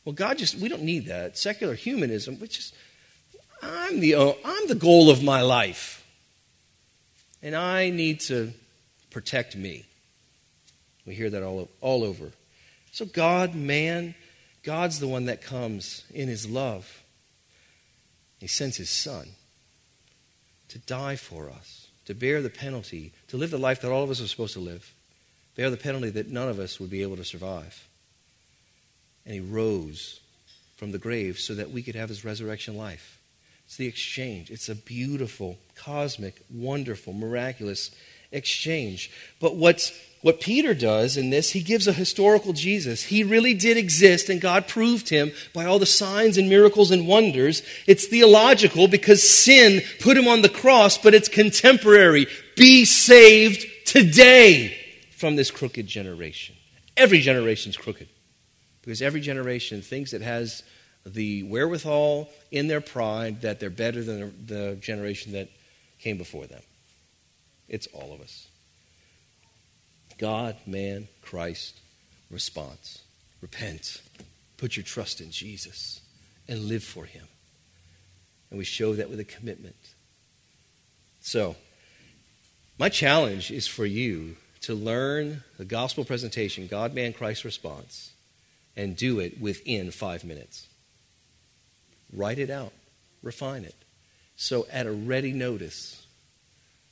Well, 0.03 0.13
God 0.13 0.37
just, 0.37 0.55
we 0.55 0.69
don't 0.69 0.83
need 0.83 1.05
that. 1.07 1.37
Secular 1.37 1.75
humanism, 1.75 2.39
which 2.39 2.59
is, 2.59 2.73
I'm 3.61 3.99
the, 3.99 4.15
uh, 4.15 4.33
I'm 4.43 4.67
the 4.67 4.75
goal 4.75 5.09
of 5.09 5.23
my 5.23 5.41
life. 5.41 6.03
And 7.43 7.55
I 7.55 7.91
need 7.91 8.21
to 8.21 8.51
protect 9.11 9.55
me. 9.55 9.85
We 11.05 11.13
hear 11.13 11.29
that 11.29 11.43
all, 11.43 11.69
all 11.81 12.03
over. 12.03 12.31
So, 12.91 13.05
God, 13.05 13.53
man, 13.53 14.15
God's 14.63 14.99
the 14.99 15.07
one 15.07 15.25
that 15.25 15.43
comes 15.43 16.03
in 16.11 16.27
his 16.27 16.49
love 16.49 17.03
he 18.45 18.49
sends 18.49 18.77
his 18.77 18.91
son 18.91 19.27
to 20.67 20.77
die 20.77 21.15
for 21.15 21.49
us, 21.49 21.87
to 22.05 22.13
bear 22.13 22.43
the 22.43 22.49
penalty, 22.51 23.11
to 23.27 23.37
live 23.37 23.49
the 23.49 23.57
life 23.57 23.81
that 23.81 23.91
all 23.91 24.03
of 24.03 24.11
us 24.11 24.21
are 24.21 24.27
supposed 24.27 24.53
to 24.53 24.59
live, 24.59 24.93
bear 25.55 25.71
the 25.71 25.77
penalty 25.77 26.11
that 26.11 26.29
none 26.29 26.47
of 26.47 26.59
us 26.59 26.79
would 26.79 26.91
be 26.91 27.01
able 27.01 27.15
to 27.15 27.25
survive. 27.25 27.87
And 29.25 29.33
he 29.33 29.39
rose 29.39 30.19
from 30.75 30.91
the 30.91 30.99
grave 30.99 31.39
so 31.39 31.55
that 31.55 31.71
we 31.71 31.81
could 31.81 31.95
have 31.95 32.09
his 32.09 32.23
resurrection 32.23 32.77
life. 32.77 33.19
It's 33.65 33.77
the 33.77 33.87
exchange. 33.87 34.51
It's 34.51 34.69
a 34.69 34.75
beautiful, 34.75 35.57
cosmic, 35.73 36.39
wonderful, 36.53 37.13
miraculous 37.13 37.89
exchange. 38.31 39.09
But 39.39 39.55
what's 39.55 39.91
what 40.25 40.41
Peter 40.41 40.73
does 40.73 41.17
in 41.17 41.29
this, 41.29 41.51
he 41.51 41.61
gives 41.61 41.87
a 41.87 41.93
historical 41.93 42.51
Jesus. 42.51 43.03
He 43.03 43.23
really 43.23 43.53
did 43.53 43.77
exist, 43.77 44.27
and 44.27 44.41
God 44.41 44.67
proved 44.67 45.09
him 45.09 45.31
by 45.53 45.65
all 45.65 45.77
the 45.77 45.85
signs 45.85 46.39
and 46.39 46.49
miracles 46.49 46.89
and 46.89 47.07
wonders. 47.07 47.61
It's 47.85 48.07
theological 48.07 48.87
because 48.87 49.21
sin 49.21 49.83
put 49.99 50.17
him 50.17 50.27
on 50.27 50.41
the 50.41 50.49
cross, 50.49 50.97
but 50.97 51.13
it's 51.13 51.29
contemporary. 51.29 52.25
Be 52.57 52.85
saved 52.85 53.67
today 53.85 54.75
from 55.11 55.35
this 55.35 55.51
crooked 55.51 55.85
generation. 55.85 56.55
Every 56.97 57.19
generation 57.19 57.69
is 57.69 57.77
crooked 57.77 58.07
because 58.81 59.03
every 59.03 59.21
generation 59.21 59.83
thinks 59.83 60.11
it 60.11 60.23
has 60.23 60.63
the 61.05 61.43
wherewithal 61.43 62.31
in 62.49 62.67
their 62.67 62.81
pride 62.81 63.41
that 63.41 63.59
they're 63.59 63.69
better 63.69 64.03
than 64.03 64.47
the 64.47 64.75
generation 64.81 65.33
that 65.33 65.51
came 65.99 66.17
before 66.17 66.47
them. 66.47 66.63
It's 67.69 67.85
all 67.93 68.11
of 68.11 68.21
us. 68.21 68.47
God, 70.17 70.55
man, 70.65 71.07
Christ, 71.21 71.79
response. 72.29 73.01
Repent. 73.41 74.01
Put 74.57 74.77
your 74.77 74.83
trust 74.83 75.21
in 75.21 75.31
Jesus 75.31 76.01
and 76.47 76.65
live 76.65 76.83
for 76.83 77.05
him. 77.05 77.27
And 78.49 78.57
we 78.57 78.65
show 78.65 78.93
that 78.95 79.09
with 79.09 79.19
a 79.19 79.25
commitment. 79.25 79.75
So, 81.21 81.55
my 82.77 82.89
challenge 82.89 83.51
is 83.51 83.67
for 83.67 83.85
you 83.85 84.35
to 84.61 84.73
learn 84.73 85.43
the 85.57 85.65
gospel 85.65 86.05
presentation, 86.05 86.67
God, 86.67 86.93
man, 86.93 87.13
Christ 87.13 87.43
response, 87.43 88.11
and 88.75 88.95
do 88.95 89.19
it 89.19 89.39
within 89.39 89.91
five 89.91 90.23
minutes. 90.23 90.67
Write 92.13 92.39
it 92.39 92.49
out, 92.49 92.73
refine 93.21 93.63
it. 93.63 93.75
So, 94.35 94.67
at 94.71 94.87
a 94.87 94.91
ready 94.91 95.33
notice, 95.33 96.05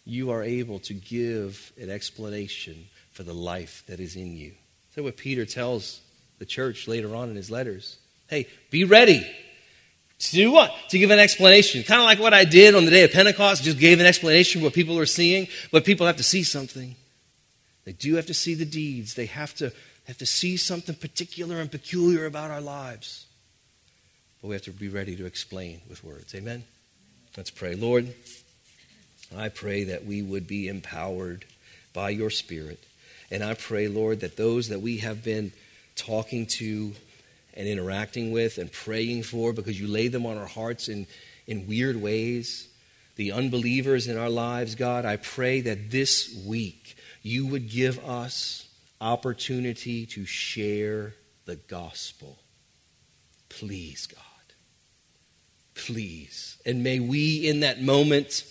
you 0.06 0.32
are 0.32 0.44
able 0.44 0.80
to 0.80 0.94
give 0.94 1.72
an 1.80 1.90
explanation 1.90 2.88
for 3.14 3.24
the 3.24 3.34
life 3.34 3.84
that 3.88 4.00
is 4.00 4.16
in 4.16 4.36
you. 4.36 4.54
That's 4.96 5.04
what 5.04 5.18
Peter 5.18 5.46
tells 5.46 6.02
the 6.40 6.46
church 6.46 6.88
later 6.88 7.16
on 7.16 7.30
in 7.30 7.36
his 7.36 7.50
letters. 7.50 7.98
Hey, 8.28 8.48
be 8.70 8.84
ready. 8.84 9.26
To 10.20 10.32
do 10.32 10.52
what? 10.52 10.74
To 10.90 10.98
give 10.98 11.12
an 11.12 11.20
explanation. 11.20 11.84
Kind 11.84 12.02
of 12.02 12.06
like 12.06 12.20
what 12.20 12.34
I 12.34 12.46
did 12.46 12.76
on 12.76 12.86
the 12.86 12.92
day 12.92 13.04
of 13.04 13.12
Pentecost, 13.12 13.64
just 13.64 13.78
gave 13.78 14.00
an 14.00 14.06
explanation 14.06 14.62
of 14.62 14.66
what 14.66 14.74
people 14.74 14.98
are 15.00 15.06
seeing, 15.06 15.48
but 15.72 15.86
people 15.86 16.08
have 16.08 16.18
to 16.18 16.24
see 16.24 16.44
something. 16.44 16.96
They 17.86 17.92
do 17.92 18.16
have 18.16 18.26
to 18.28 18.34
see 18.34 18.54
the 18.54 18.66
deeds. 18.66 19.16
They 19.16 19.26
have 19.26 19.54
to, 19.56 19.72
have 20.08 20.18
to 20.18 20.26
see 20.26 20.58
something 20.58 20.96
particular 20.96 21.60
and 21.60 21.70
peculiar 21.70 22.26
about 22.26 22.52
our 22.52 22.62
lives. 22.62 23.26
But 24.42 24.48
we 24.50 24.56
have 24.56 24.64
to 24.64 24.72
be 24.72 24.90
ready 24.90 25.16
to 25.18 25.26
explain 25.26 25.82
with 25.90 26.04
words. 26.04 26.34
Amen? 26.36 26.64
Let's 27.36 27.52
pray. 27.52 27.76
Lord, 27.76 28.14
I 29.36 29.50
pray 29.50 29.86
that 29.86 30.06
we 30.06 30.22
would 30.22 30.48
be 30.48 30.68
empowered 30.68 31.46
by 31.94 32.12
your 32.12 32.30
Spirit. 32.30 32.84
And 33.34 33.44
I 33.44 33.56
pray, 33.56 33.88
Lord, 33.88 34.20
that 34.20 34.38
those 34.38 34.70
that 34.70 34.82
we 34.82 34.98
have 34.98 35.24
been 35.24 35.54
talking 35.96 36.46
to 36.46 36.94
and 37.56 37.68
interacting 37.68 38.32
with 38.32 38.60
and 38.60 38.72
praying 38.72 39.24
for 39.24 39.54
because 39.54 39.82
you 39.82 39.88
lay 39.88 40.08
them 40.08 40.28
on 40.28 40.38
our 40.38 40.46
hearts 40.46 40.88
in, 40.88 41.08
in 41.48 41.68
weird 41.68 42.00
ways, 42.00 42.68
the 43.16 43.32
unbelievers 43.32 44.08
in 44.08 44.20
our 44.20 44.30
lives, 44.30 44.76
God, 44.76 45.04
I 45.04 45.16
pray 45.18 45.62
that 45.62 45.90
this 45.90 46.44
week 46.46 46.96
you 47.24 47.48
would 47.48 47.72
give 47.72 47.98
us 48.08 48.68
opportunity 49.02 50.06
to 50.06 50.28
share 50.28 51.16
the 51.46 51.56
gospel. 51.56 52.38
Please, 53.50 54.06
God. 54.06 54.22
Please. 55.74 56.60
And 56.68 56.84
may 56.84 57.00
we, 57.00 57.48
in 57.48 57.62
that 57.62 57.82
moment, 57.82 58.46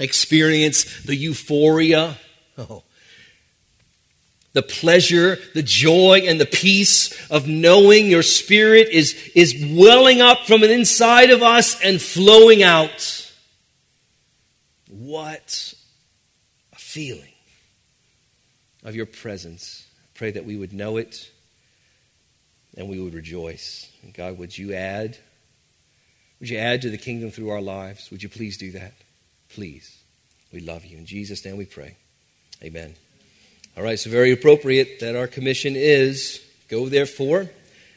experience 0.00 1.02
the 1.02 1.14
euphoria. 1.14 2.16
Oh, 2.60 2.82
the 4.58 4.62
pleasure, 4.62 5.38
the 5.54 5.62
joy, 5.62 6.22
and 6.26 6.40
the 6.40 6.44
peace 6.44 7.30
of 7.30 7.46
knowing 7.46 8.06
your 8.06 8.24
spirit 8.24 8.88
is, 8.88 9.30
is 9.36 9.54
welling 9.70 10.20
up 10.20 10.48
from 10.48 10.64
inside 10.64 11.30
of 11.30 11.44
us 11.44 11.80
and 11.80 12.02
flowing 12.02 12.64
out. 12.64 13.32
What 14.88 15.74
a 16.72 16.76
feeling 16.76 17.34
of 18.82 18.96
your 18.96 19.06
presence. 19.06 19.86
I 20.02 20.18
pray 20.18 20.30
that 20.32 20.44
we 20.44 20.56
would 20.56 20.72
know 20.72 20.96
it 20.96 21.30
and 22.76 22.88
we 22.88 22.98
would 22.98 23.14
rejoice. 23.14 23.88
And 24.02 24.12
God, 24.12 24.38
would 24.38 24.58
you 24.58 24.74
add? 24.74 25.16
Would 26.40 26.48
you 26.48 26.58
add 26.58 26.82
to 26.82 26.90
the 26.90 26.98
kingdom 26.98 27.30
through 27.30 27.50
our 27.50 27.62
lives? 27.62 28.10
Would 28.10 28.24
you 28.24 28.28
please 28.28 28.58
do 28.58 28.72
that? 28.72 28.94
Please. 29.50 29.98
We 30.52 30.58
love 30.58 30.84
you. 30.84 30.98
In 30.98 31.06
Jesus' 31.06 31.44
name 31.44 31.58
we 31.58 31.64
pray. 31.64 31.94
Amen. 32.60 32.96
All 33.78 33.84
right, 33.84 33.96
so 33.96 34.10
very 34.10 34.32
appropriate 34.32 34.98
that 34.98 35.14
our 35.14 35.28
commission 35.28 35.74
is 35.76 36.44
go 36.66 36.88
therefore 36.88 37.48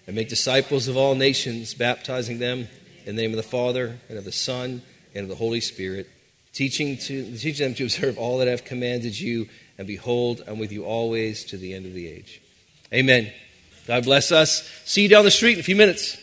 and 0.05 0.15
make 0.15 0.29
disciples 0.29 0.87
of 0.87 0.95
all 0.95 1.15
nations, 1.15 1.73
baptizing 1.73 2.37
them 2.37 2.67
in 3.07 3.15
the 3.15 3.21
name 3.23 3.31
of 3.31 3.37
the 3.37 3.41
Father 3.41 3.97
and 4.07 4.15
of 4.15 4.23
the 4.23 4.31
Son 4.31 4.83
and 5.15 5.23
of 5.23 5.27
the 5.27 5.33
Holy 5.33 5.59
Spirit, 5.59 6.07
teaching, 6.53 6.97
to, 6.97 7.35
teaching 7.35 7.65
them 7.65 7.73
to 7.73 7.85
observe 7.85 8.19
all 8.19 8.37
that 8.37 8.47
I've 8.47 8.63
commanded 8.63 9.19
you, 9.19 9.49
and 9.79 9.87
behold, 9.87 10.43
I'm 10.45 10.59
with 10.59 10.71
you 10.71 10.85
always 10.85 11.45
to 11.45 11.57
the 11.57 11.73
end 11.73 11.87
of 11.87 11.95
the 11.95 12.07
age. 12.07 12.43
Amen. 12.93 13.33
God 13.87 14.03
bless 14.03 14.31
us. 14.31 14.69
See 14.85 15.01
you 15.01 15.09
down 15.09 15.25
the 15.25 15.31
street 15.31 15.53
in 15.53 15.61
a 15.61 15.63
few 15.63 15.75
minutes. 15.75 16.15